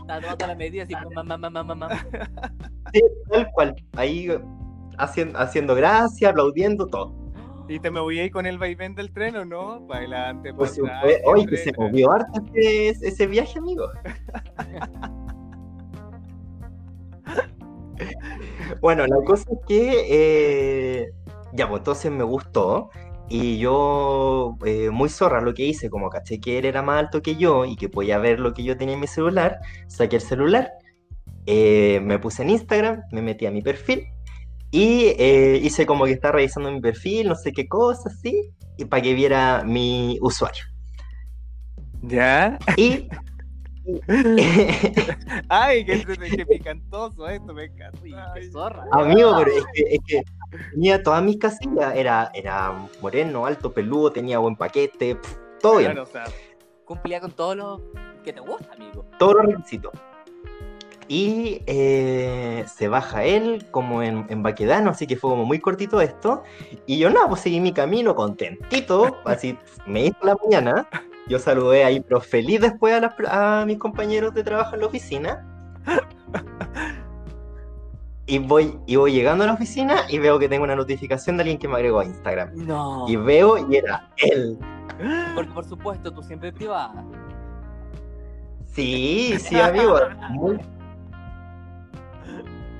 Estaba 0.00 0.20
tomando 0.22 0.46
la 0.46 0.54
medida 0.54 0.82
así, 0.84 0.94
mamá, 0.94 1.22
mamá, 1.22 1.50
mamá, 1.50 1.74
mamá. 1.74 1.88
Sí, 2.94 3.00
tal 3.30 3.50
cual. 3.52 3.74
Ahí 3.96 4.28
haciendo, 4.98 5.38
haciendo 5.38 5.74
gracia, 5.74 6.30
aplaudiendo, 6.30 6.86
todo. 6.86 7.12
¿Y 7.68 7.78
te 7.80 7.90
moví 7.90 8.18
ahí 8.18 8.30
con 8.30 8.46
el 8.46 8.56
vaivén 8.58 8.94
del 8.94 9.12
tren 9.12 9.36
o 9.36 9.44
no? 9.44 9.86
Para 9.86 10.34
Pues 10.56 10.78
atrás. 10.78 11.00
fue- 11.02 11.20
oye, 11.26 11.46
que 11.46 11.56
se 11.58 11.72
movió 11.76 12.10
harto 12.12 12.40
ese, 12.54 13.08
ese 13.08 13.26
viaje, 13.26 13.58
amigo. 13.58 13.84
bueno, 18.80 19.06
la 19.06 19.22
cosa 19.24 19.44
es 19.52 19.58
que 19.66 20.04
eh, 20.08 21.10
ya, 21.52 21.68
pues 21.68 21.80
entonces 21.80 22.10
me 22.10 22.24
gustó. 22.24 22.90
Y 23.30 23.58
yo, 23.58 24.56
eh, 24.64 24.88
muy 24.88 25.10
zorra 25.10 25.42
lo 25.42 25.52
que 25.52 25.66
hice, 25.66 25.90
como 25.90 26.08
caché 26.08 26.40
que 26.40 26.56
él 26.58 26.64
era 26.64 26.80
más 26.80 27.00
alto 27.00 27.20
que 27.20 27.36
yo 27.36 27.66
y 27.66 27.76
que 27.76 27.90
podía 27.90 28.16
ver 28.16 28.40
lo 28.40 28.54
que 28.54 28.64
yo 28.64 28.78
tenía 28.78 28.94
en 28.94 29.00
mi 29.00 29.06
celular, 29.06 29.58
saqué 29.86 30.16
el 30.16 30.22
celular, 30.22 30.70
eh, 31.44 32.00
me 32.02 32.18
puse 32.18 32.42
en 32.42 32.48
Instagram, 32.50 33.02
me 33.12 33.20
metí 33.20 33.44
a 33.44 33.50
mi 33.50 33.60
perfil 33.60 34.06
y 34.70 35.14
eh, 35.18 35.60
hice 35.62 35.86
como 35.86 36.04
que 36.04 36.12
estaba 36.12 36.32
revisando 36.32 36.70
mi 36.70 36.80
perfil, 36.80 37.28
no 37.28 37.34
sé 37.34 37.52
qué 37.52 37.66
cosa, 37.66 38.08
así, 38.08 38.50
y 38.76 38.84
para 38.84 39.02
que 39.02 39.14
viera 39.14 39.62
mi 39.64 40.18
usuario. 40.20 40.64
¿Ya? 42.02 42.58
Y 42.76 43.08
Ay, 45.48 45.84
qué, 45.84 46.04
qué, 46.04 46.46
picantoso 46.46 47.26
esto, 47.28 47.54
me 47.54 47.64
encanta. 47.64 47.98
Ay. 48.02 48.42
qué 48.42 48.50
zorra. 48.50 48.84
amigo, 48.92 49.34
pero 49.38 49.50
es 49.50 49.64
que, 49.72 49.82
es 49.82 50.00
que 50.06 50.22
tenía 50.72 51.02
todas 51.02 51.22
mis 51.22 51.38
casillas, 51.38 51.94
era, 51.94 52.30
era 52.34 52.72
moreno, 53.00 53.46
alto, 53.46 53.72
peludo, 53.72 54.12
tenía 54.12 54.38
buen 54.38 54.56
paquete, 54.56 55.18
todo 55.60 55.78
bien, 55.78 55.92
Claro, 55.92 56.02
o 56.02 56.12
sea, 56.12 56.24
Cumplía 56.84 57.20
con 57.20 57.32
todos 57.32 57.56
los 57.56 57.80
que 58.24 58.32
te 58.32 58.40
gusta, 58.40 58.72
amigo. 58.72 59.04
todos 59.18 59.34
los 59.34 59.46
requisitos. 59.46 59.92
Y 61.08 61.62
eh, 61.66 62.66
se 62.72 62.88
baja 62.88 63.24
él 63.24 63.66
como 63.70 64.02
en, 64.02 64.26
en 64.28 64.42
Baquedano, 64.42 64.90
así 64.90 65.06
que 65.06 65.16
fue 65.16 65.30
como 65.30 65.46
muy 65.46 65.58
cortito 65.58 66.02
esto. 66.02 66.42
Y 66.86 66.98
yo 66.98 67.08
nada, 67.08 67.28
pues 67.28 67.40
seguí 67.40 67.60
mi 67.60 67.72
camino 67.72 68.14
contentito, 68.14 69.16
así 69.24 69.56
me 69.86 70.04
hizo 70.06 70.18
la 70.22 70.36
mañana. 70.36 70.86
Yo 71.26 71.38
saludé 71.38 71.84
ahí, 71.84 72.00
pero 72.00 72.20
feliz 72.20 72.60
después 72.60 73.02
a, 73.28 73.64
mis 73.66 73.78
compañeros 73.78 74.34
de 74.34 74.44
trabajo 74.44 74.74
en 74.74 74.80
la 74.80 74.86
oficina. 74.86 75.46
Y 78.26 78.38
voy, 78.38 78.78
y 78.86 78.96
voy 78.96 79.12
llegando 79.12 79.44
a 79.44 79.46
la 79.46 79.54
oficina 79.54 80.02
y 80.10 80.18
veo 80.18 80.38
que 80.38 80.50
tengo 80.50 80.64
una 80.64 80.76
notificación 80.76 81.38
de 81.38 81.42
alguien 81.42 81.58
que 81.58 81.66
me 81.66 81.76
agregó 81.76 82.00
a 82.00 82.04
Instagram. 82.04 82.50
No. 82.54 83.06
Y 83.08 83.16
veo 83.16 83.56
y 83.70 83.76
era 83.76 84.10
él. 84.18 84.58
Porque 85.34 85.50
por 85.52 85.64
supuesto, 85.64 86.12
tú 86.12 86.22
siempre 86.22 86.52
privada. 86.52 87.04
Sí, 88.66 89.34
sí, 89.38 89.58
amigo. 89.58 89.98
Muy, 90.30 90.58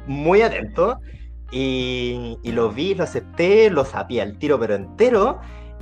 muy 0.09 0.43
atento. 0.43 0.99
Y, 1.51 2.39
y 2.43 2.53
lo 2.53 2.71
vi, 2.71 2.95
lo 2.95 3.05
acepté, 3.05 3.71
lo 3.71 3.85
sapié 3.85 4.21
al 4.21 4.39
tiro, 4.39 4.59
pero 4.59 4.75
entero. 4.75 5.41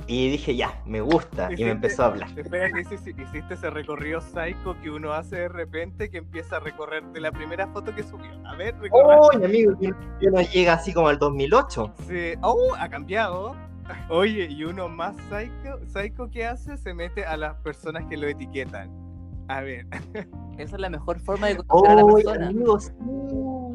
Y 0.09 0.29
dije, 0.29 0.55
ya, 0.55 0.81
me 0.85 1.01
gusta. 1.01 1.49
Y 1.57 1.65
me 1.65 1.71
empezó 1.71 2.03
a 2.03 2.05
hablar. 2.05 2.29
Espera, 2.37 2.71
que 2.71 2.79
hiciste, 2.81 3.09
hiciste 3.21 3.55
ese 3.55 3.69
recorrido 3.69 4.21
psycho 4.21 4.77
que 4.81 4.89
uno 4.89 5.11
hace 5.11 5.35
de 5.35 5.49
repente 5.49 6.09
que 6.09 6.19
empieza 6.19 6.57
a 6.57 6.59
recorrer 6.61 7.03
de 7.07 7.19
la 7.19 7.31
primera 7.33 7.67
foto 7.67 7.93
que 7.93 8.03
subió. 8.03 8.31
A 8.45 8.55
ver, 8.55 8.77
recorre. 8.79 9.17
¡Uy, 9.35 9.43
amigo! 9.43 9.77
que 9.77 9.91
que 10.21 10.27
no 10.31 10.39
llega 10.41 10.73
así 10.73 10.93
como 10.93 11.09
al 11.09 11.17
2008. 11.19 11.93
Sí. 12.07 12.33
Oh, 12.41 12.73
ha 12.79 12.87
cambiado. 12.87 13.53
Oye, 14.09 14.47
y 14.49 14.63
uno 14.63 14.87
más 14.87 15.15
psycho, 15.29 15.79
psycho 15.87 16.29
que 16.29 16.45
hace 16.45 16.77
se 16.77 16.93
mete 16.93 17.25
a 17.25 17.35
las 17.35 17.55
personas 17.55 18.05
que 18.09 18.15
lo 18.15 18.27
etiquetan. 18.27 18.89
A 19.49 19.61
ver, 19.61 19.87
Esa 20.57 20.75
es 20.75 20.81
la 20.81 20.89
mejor 20.89 21.19
forma 21.19 21.47
de 21.47 21.57
conocer 21.67 21.91
a 21.91 21.95
la 21.95 22.05
¡Uy, 22.05 22.23
persona. 22.23 22.47
amigo! 22.47 22.79
Sí, 22.79 22.91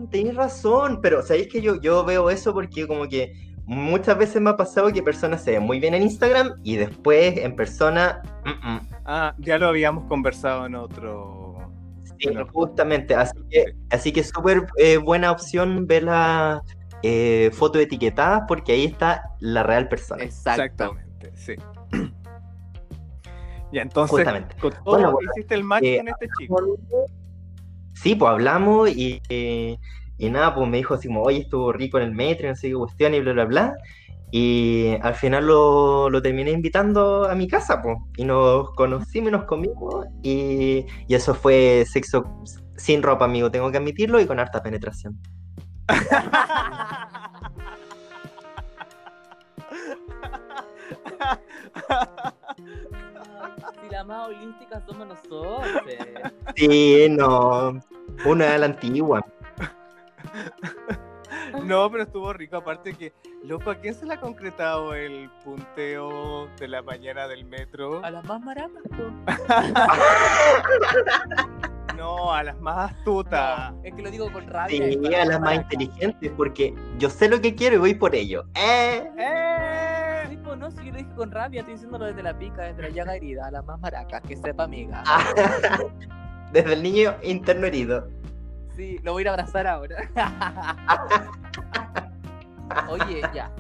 tenés 0.09 0.35
razón. 0.35 1.01
Pero, 1.03 1.23
¿sabéis 1.23 1.49
que 1.49 1.61
yo, 1.61 1.81
yo 1.81 2.05
veo 2.05 2.31
eso 2.31 2.53
porque 2.53 2.87
como 2.87 3.09
que 3.09 3.33
muchas 3.65 4.19
veces 4.19 4.41
me 4.41 4.51
ha 4.51 4.57
pasado 4.57 4.93
que 4.93 5.03
personas 5.03 5.43
se 5.43 5.53
ven 5.53 5.63
muy 5.63 5.81
bien 5.81 5.95
en 5.95 6.03
Instagram 6.03 6.61
y 6.63 6.77
después 6.77 7.37
en 7.39 7.57
persona... 7.57 8.23
mm, 8.45 8.69
mm. 8.69 8.89
ah, 9.07 9.35
ya 9.39 9.59
lo 9.59 9.69
habíamos 9.69 10.05
conversado 10.05 10.67
en 10.67 10.75
otro. 10.75 11.73
Sí, 12.19 12.29
Bueno. 12.29 12.47
justamente. 12.53 13.15
Así 13.15 13.39
que, 13.51 13.65
así 13.91 14.13
que 14.13 14.23
súper 14.23 14.67
eh, 14.79 14.97
buena 14.97 15.31
opción 15.33 15.87
ver 15.87 16.05
la 16.05 16.63
eh, 17.03 17.51
foto 17.53 17.81
etiquetada 17.81 18.47
porque 18.47 18.73
ahí 18.73 18.85
está 18.85 19.31
la 19.41 19.63
real 19.63 19.89
persona. 19.89 20.23
Exacto. 20.23 20.63
Exactamente, 20.63 21.33
sí. 21.35 21.55
ya, 23.73 23.83
entonces, 23.83 24.11
Justamente. 24.11 24.57
con 24.61 24.71
todo, 24.71 24.83
Bueno, 24.85 25.13
bueno, 25.13 25.31
hiciste 25.35 25.55
el 25.55 25.65
match 25.65 25.83
eh, 25.85 25.99
con 25.99 26.09
este 26.09 26.29
chico. 26.39 26.79
Sí, 27.95 28.15
pues 28.15 28.31
hablamos 28.31 28.91
y, 28.91 29.21
y 29.29 30.31
nada, 30.31 30.55
pues 30.55 30.69
me 30.69 30.79
dijo 30.79 30.95
así 30.95 31.09
como, 31.09 31.23
oye, 31.23 31.41
estuvo 31.41 31.73
rico 31.73 31.99
en 31.99 32.05
el 32.05 32.13
metro, 32.13 32.49
no 32.49 32.55
sé 32.55 32.69
qué 32.69 32.75
cuestión 32.75 33.15
y 33.15 33.21
bla, 33.21 33.33
bla, 33.33 33.45
bla. 33.45 33.77
Y 34.31 34.95
al 35.03 35.15
final 35.15 35.47
lo, 35.47 36.09
lo 36.09 36.23
terminé 36.23 36.53
invitando 36.53 37.29
a 37.29 37.35
mi 37.35 37.47
casa, 37.47 37.83
pues. 37.83 37.99
Y 38.17 38.25
nos 38.25 38.71
conocimos 38.75 39.29
y 39.29 39.33
nos 39.33 39.45
comimos. 39.45 40.07
Y, 40.23 40.87
y 41.07 41.15
eso 41.15 41.35
fue 41.35 41.85
sexo 41.87 42.25
sin 42.77 43.03
ropa, 43.03 43.27
amigo, 43.27 43.51
tengo 43.51 43.71
que 43.71 43.79
admitirlo, 43.79 44.21
y 44.21 44.27
con 44.27 44.41
harta 44.41 44.63
penetración. 44.63 45.19
Más 54.13 54.29
holística 54.29 54.83
somos 54.87 55.07
nosotros. 55.07 55.63
Sí, 56.55 57.07
no. 57.09 57.81
Una 58.27 58.45
de 58.53 58.59
la 58.59 58.67
antigua. 58.67 59.25
No, 61.65 61.91
pero 61.91 62.05
estuvo 62.05 62.33
rico. 62.33 62.57
Aparte 62.57 62.95
que, 62.95 63.13
loco, 63.45 63.71
¿a 63.71 63.75
quién 63.75 63.95
se 63.95 64.07
le 64.07 64.15
ha 64.15 64.21
concretado 64.21 64.95
el 64.95 65.29
punteo 65.45 66.49
de 66.59 66.69
la 66.69 66.83
mañana 66.83 67.29
del 67.29 67.45
metro? 67.45 68.03
A 68.05 68.11
las 68.11 68.25
más 68.25 68.41
maracas. 68.41 68.83
No, 71.97 72.33
a 72.33 72.43
las 72.43 72.59
más 72.61 72.93
astutas. 72.93 73.73
No, 73.73 73.81
es 73.85 73.95
que 73.95 74.03
lo 74.03 74.11
digo 74.11 74.33
con 74.33 74.47
rabia. 74.47 74.77
Sí, 74.77 75.15
a 75.15 75.25
las 75.25 75.41
más 75.41 75.51
maracas. 75.57 75.73
inteligentes, 75.73 76.33
porque 76.37 76.75
yo 76.99 77.11
sé 77.11 77.29
lo 77.29 77.41
que 77.41 77.55
quiero 77.55 77.77
y 77.77 77.79
voy 77.79 77.95
por 77.95 78.15
ello. 78.15 78.45
¡Eh! 78.55 79.09
¡Eh! 79.19 79.92
No, 80.63 80.71
si 80.71 80.77
yo 80.77 80.93
lo 80.93 80.99
dije 80.99 81.11
con 81.17 81.33
rabia, 81.33 81.59
estoy 81.59 81.75
diciéndolo 81.75 82.05
desde 82.05 82.23
la 82.23 82.39
pica, 82.39 82.63
desde 82.63 82.83
la 82.83 82.89
llaga 82.91 83.17
herida, 83.17 83.49
a 83.49 83.51
las 83.51 83.67
más 83.67 83.81
maracas, 83.81 84.23
que 84.23 84.37
sepa 84.37 84.63
amiga. 84.63 85.03
Ah, 85.05 85.25
Desde 86.53 86.75
el 86.75 86.85
niño 86.85 87.17
interno 87.25 87.67
herido. 87.67 88.09
Sí, 88.77 89.01
lo 89.03 89.13
voy 89.13 89.21
a 89.21 89.23
ir 89.23 89.29
a 89.29 89.31
abrazar 89.33 89.67
ahora. 89.67 89.97
Oye, 92.89 93.23
ya. 93.35 93.51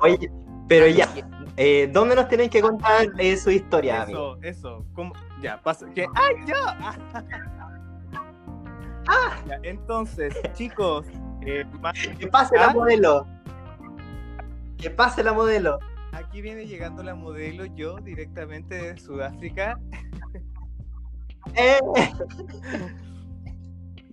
Oye, 0.00 0.32
pero 0.68 0.86
ya, 0.86 1.06
eh, 1.58 1.90
¿dónde 1.92 2.16
nos 2.16 2.28
tienen 2.28 2.48
que 2.48 2.62
contar 2.62 3.08
eh, 3.18 3.36
su 3.36 3.50
historia, 3.50 4.04
amigo? 4.04 4.38
Eso, 4.40 4.42
eso. 4.42 4.86
¿Cómo? 4.94 5.12
Ya, 5.42 5.60
pasa. 5.60 5.86
¿Qué? 5.94 6.06
¡Ay, 6.14 6.34
ya! 6.46 6.78
Ya, 9.46 9.58
entonces, 9.62 10.34
chicos, 10.54 11.04
eh, 11.42 11.66
Que 12.18 12.26
pase 12.28 12.56
la 12.56 12.68
¿Ah? 12.68 12.72
modelo. 12.72 13.26
Que 14.78 14.90
pase 14.90 15.22
la 15.22 15.32
modelo. 15.32 15.78
aquí 16.12 16.40
viene 16.42 16.66
llegando 16.66 17.02
la 17.02 17.14
modelo 17.14 17.64
yo 17.66 17.96
directamente 17.98 18.74
de 18.76 18.98
Sudáfrica. 18.98 19.78
Eh, 21.56 21.78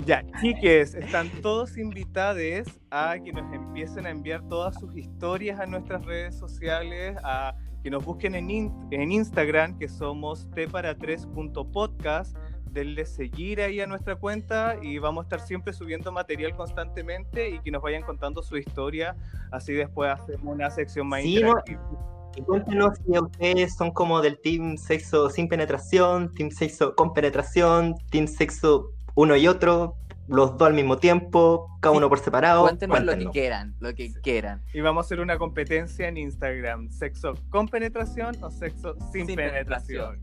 Ya, 0.05 0.24
chiques, 0.41 0.95
están 0.95 1.30
todos 1.43 1.78
invitados 1.78 2.41
a 2.89 3.18
que 3.24 3.32
nos 3.32 3.53
empiecen 3.53 4.07
a 4.07 4.09
enviar 4.09 4.41
todas 4.47 4.74
sus 4.80 4.95
historias 4.97 5.59
a 5.59 5.68
nuestras 5.68 6.03
redes 6.05 6.36
sociales, 6.36 7.16
a 7.24 7.55
que 7.84 7.91
nos 7.91 8.03
busquen 8.03 8.34
en, 8.34 8.49
in- 8.49 8.74
en 8.89 9.12
Instagram, 9.12 9.78
que 9.78 9.88
somos 9.88 10.49
tpara3.podcast. 10.51 12.36
Denle 12.72 13.05
seguir 13.05 13.59
ahí 13.61 13.82
a 13.82 13.88
nuestra 13.88 14.15
cuenta 14.15 14.78
y 14.82 14.97
vamos 14.97 15.24
a 15.24 15.26
estar 15.26 15.39
siempre 15.41 15.74
subiendo 15.74 16.11
material 16.11 16.55
constantemente 16.55 17.49
y 17.49 17.59
que 17.59 17.69
nos 17.69 17.82
vayan 17.82 18.01
contando 18.01 18.41
su 18.41 18.55
historia. 18.57 19.15
Así 19.51 19.74
después 19.74 20.09
hacemos 20.11 20.55
una 20.55 20.69
sección 20.72 21.07
más 21.07 21.22
Sí, 21.22 21.36
no- 21.41 21.49
interactiva. 21.49 22.32
y 22.38 22.41
cuéntenos 22.43 22.97
si 23.05 23.19
ustedes 23.19 23.76
son 23.76 23.91
como 23.91 24.22
del 24.22 24.39
team 24.39 24.78
sexo 24.78 25.30
sin 25.30 25.49
penetración, 25.49 26.32
team 26.34 26.49
sexo 26.49 26.95
con 26.95 27.13
penetración, 27.13 27.95
team 28.09 28.26
sexo 28.28 28.91
uno 29.15 29.36
y 29.36 29.49
otro, 29.49 29.95
los 30.30 30.57
dos 30.57 30.69
al 30.69 30.74
mismo 30.74 30.97
tiempo, 30.97 31.67
cada 31.82 31.97
uno 31.97 32.07
por 32.07 32.19
separado. 32.19 32.61
cuéntenos 32.63 32.99
lo 32.99 33.01
que 33.01 33.05
Cuéntenos. 33.07 33.34
quieran, 33.34 33.76
lo 33.82 33.93
que 33.93 34.13
quieran. 34.24 34.61
Y 34.74 34.80
vamos 34.80 35.03
a 35.03 35.07
hacer 35.07 35.19
una 35.19 35.38
competencia 35.38 36.07
en 36.07 36.15
Instagram: 36.15 36.89
sexo 36.89 37.34
con 37.49 37.67
penetración 37.67 38.41
o 38.41 38.49
sexo 38.49 38.95
sin, 39.11 39.28
Sin 39.28 39.36
penetración. 39.36 40.22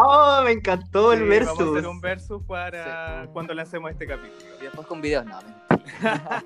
¡Oh, 0.00 0.42
me 0.44 0.52
encantó 0.52 1.12
el 1.12 1.18
Sí, 1.20 1.24
versus! 1.24 1.58
Vamos 1.58 1.74
a 1.74 1.78
hacer 1.78 1.88
un 1.88 2.00
versus 2.00 2.42
para 2.44 3.26
cuando 3.32 3.52
lancemos 3.52 3.90
este 3.90 4.06
capítulo. 4.06 4.54
Y 4.60 4.64
después 4.64 4.86
con 4.86 5.00
videos, 5.00 5.26
no, 5.26 5.40
mentira. 5.42 6.44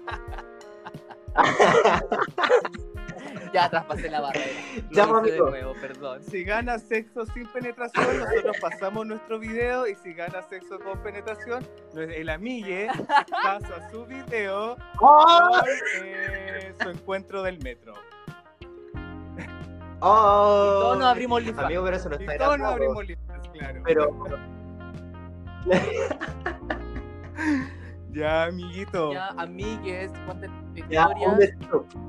ya 3.52 3.68
traspasé 3.68 4.08
la 4.08 4.22
barrera. 4.22 4.46
Ya, 4.90 5.06
de 5.06 5.38
nuevo, 5.38 5.74
perdón. 5.80 6.22
Si 6.22 6.44
gana 6.44 6.78
sexo 6.78 7.26
sin 7.26 7.46
penetración, 7.48 8.20
nosotros 8.20 8.56
pasamos 8.58 9.06
nuestro 9.06 9.38
video. 9.38 9.86
Y 9.86 9.96
si 9.96 10.14
gana 10.14 10.40
sexo 10.48 10.80
con 10.80 11.02
penetración, 11.02 11.68
el 11.94 12.30
amigue 12.30 12.88
pasa 13.42 13.90
su 13.90 14.06
video 14.06 14.76
¡Oh! 15.00 15.50
con 15.50 15.68
eh, 16.04 16.74
su 16.82 16.88
encuentro 16.88 17.42
del 17.42 17.58
metro. 17.58 17.92
¡Oh! 20.04 20.80
Todos 20.80 20.98
nos 20.98 21.06
abrimos 21.06 21.36
OnlyFans. 21.38 21.66
Amigo, 21.66 21.84
pero 21.84 21.96
eso 21.96 22.08
no 22.08 22.16
Y 22.16 22.24
está 22.24 22.36
todos 22.38 22.58
nos 22.58 22.72
abrimos 22.72 23.06
listas, 23.06 23.31
claro. 23.62 23.82
Pero, 23.84 24.10
Ya, 28.12 28.44
amiguito. 28.44 29.12
Ya, 29.12 29.28
amigues, 29.38 30.12
cuenten 30.26 30.50
ya, 30.90 31.08
historias. 31.08 31.50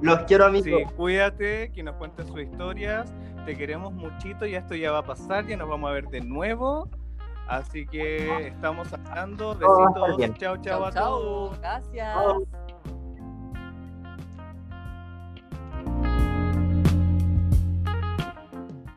Los 0.01 0.19
quiero, 0.23 0.45
amigos. 0.45 0.65
Sí, 0.65 0.95
cuídate, 0.95 1.71
que 1.71 1.81
nos 1.81 1.95
cuenten 1.95 2.27
sus 2.27 2.41
historias. 2.41 3.13
Te 3.45 3.55
queremos 3.55 3.93
muchito, 3.93 4.45
ya 4.45 4.59
esto 4.59 4.75
ya 4.75 4.91
va 4.91 4.99
a 4.99 5.05
pasar, 5.05 5.47
ya 5.47 5.55
nos 5.55 5.69
vamos 5.69 5.89
a 5.89 5.93
ver 5.93 6.07
de 6.09 6.21
nuevo. 6.21 6.89
Así 7.47 7.85
que 7.85 8.47
estamos 8.47 8.91
hablando. 8.93 9.55
Besitos. 9.55 10.37
Chao, 10.37 10.57
chao 10.57 10.61
Chao, 10.61 10.85
a 10.85 10.91
todos. 10.91 11.59
Gracias. 11.59 12.13
Chao. 12.13 12.62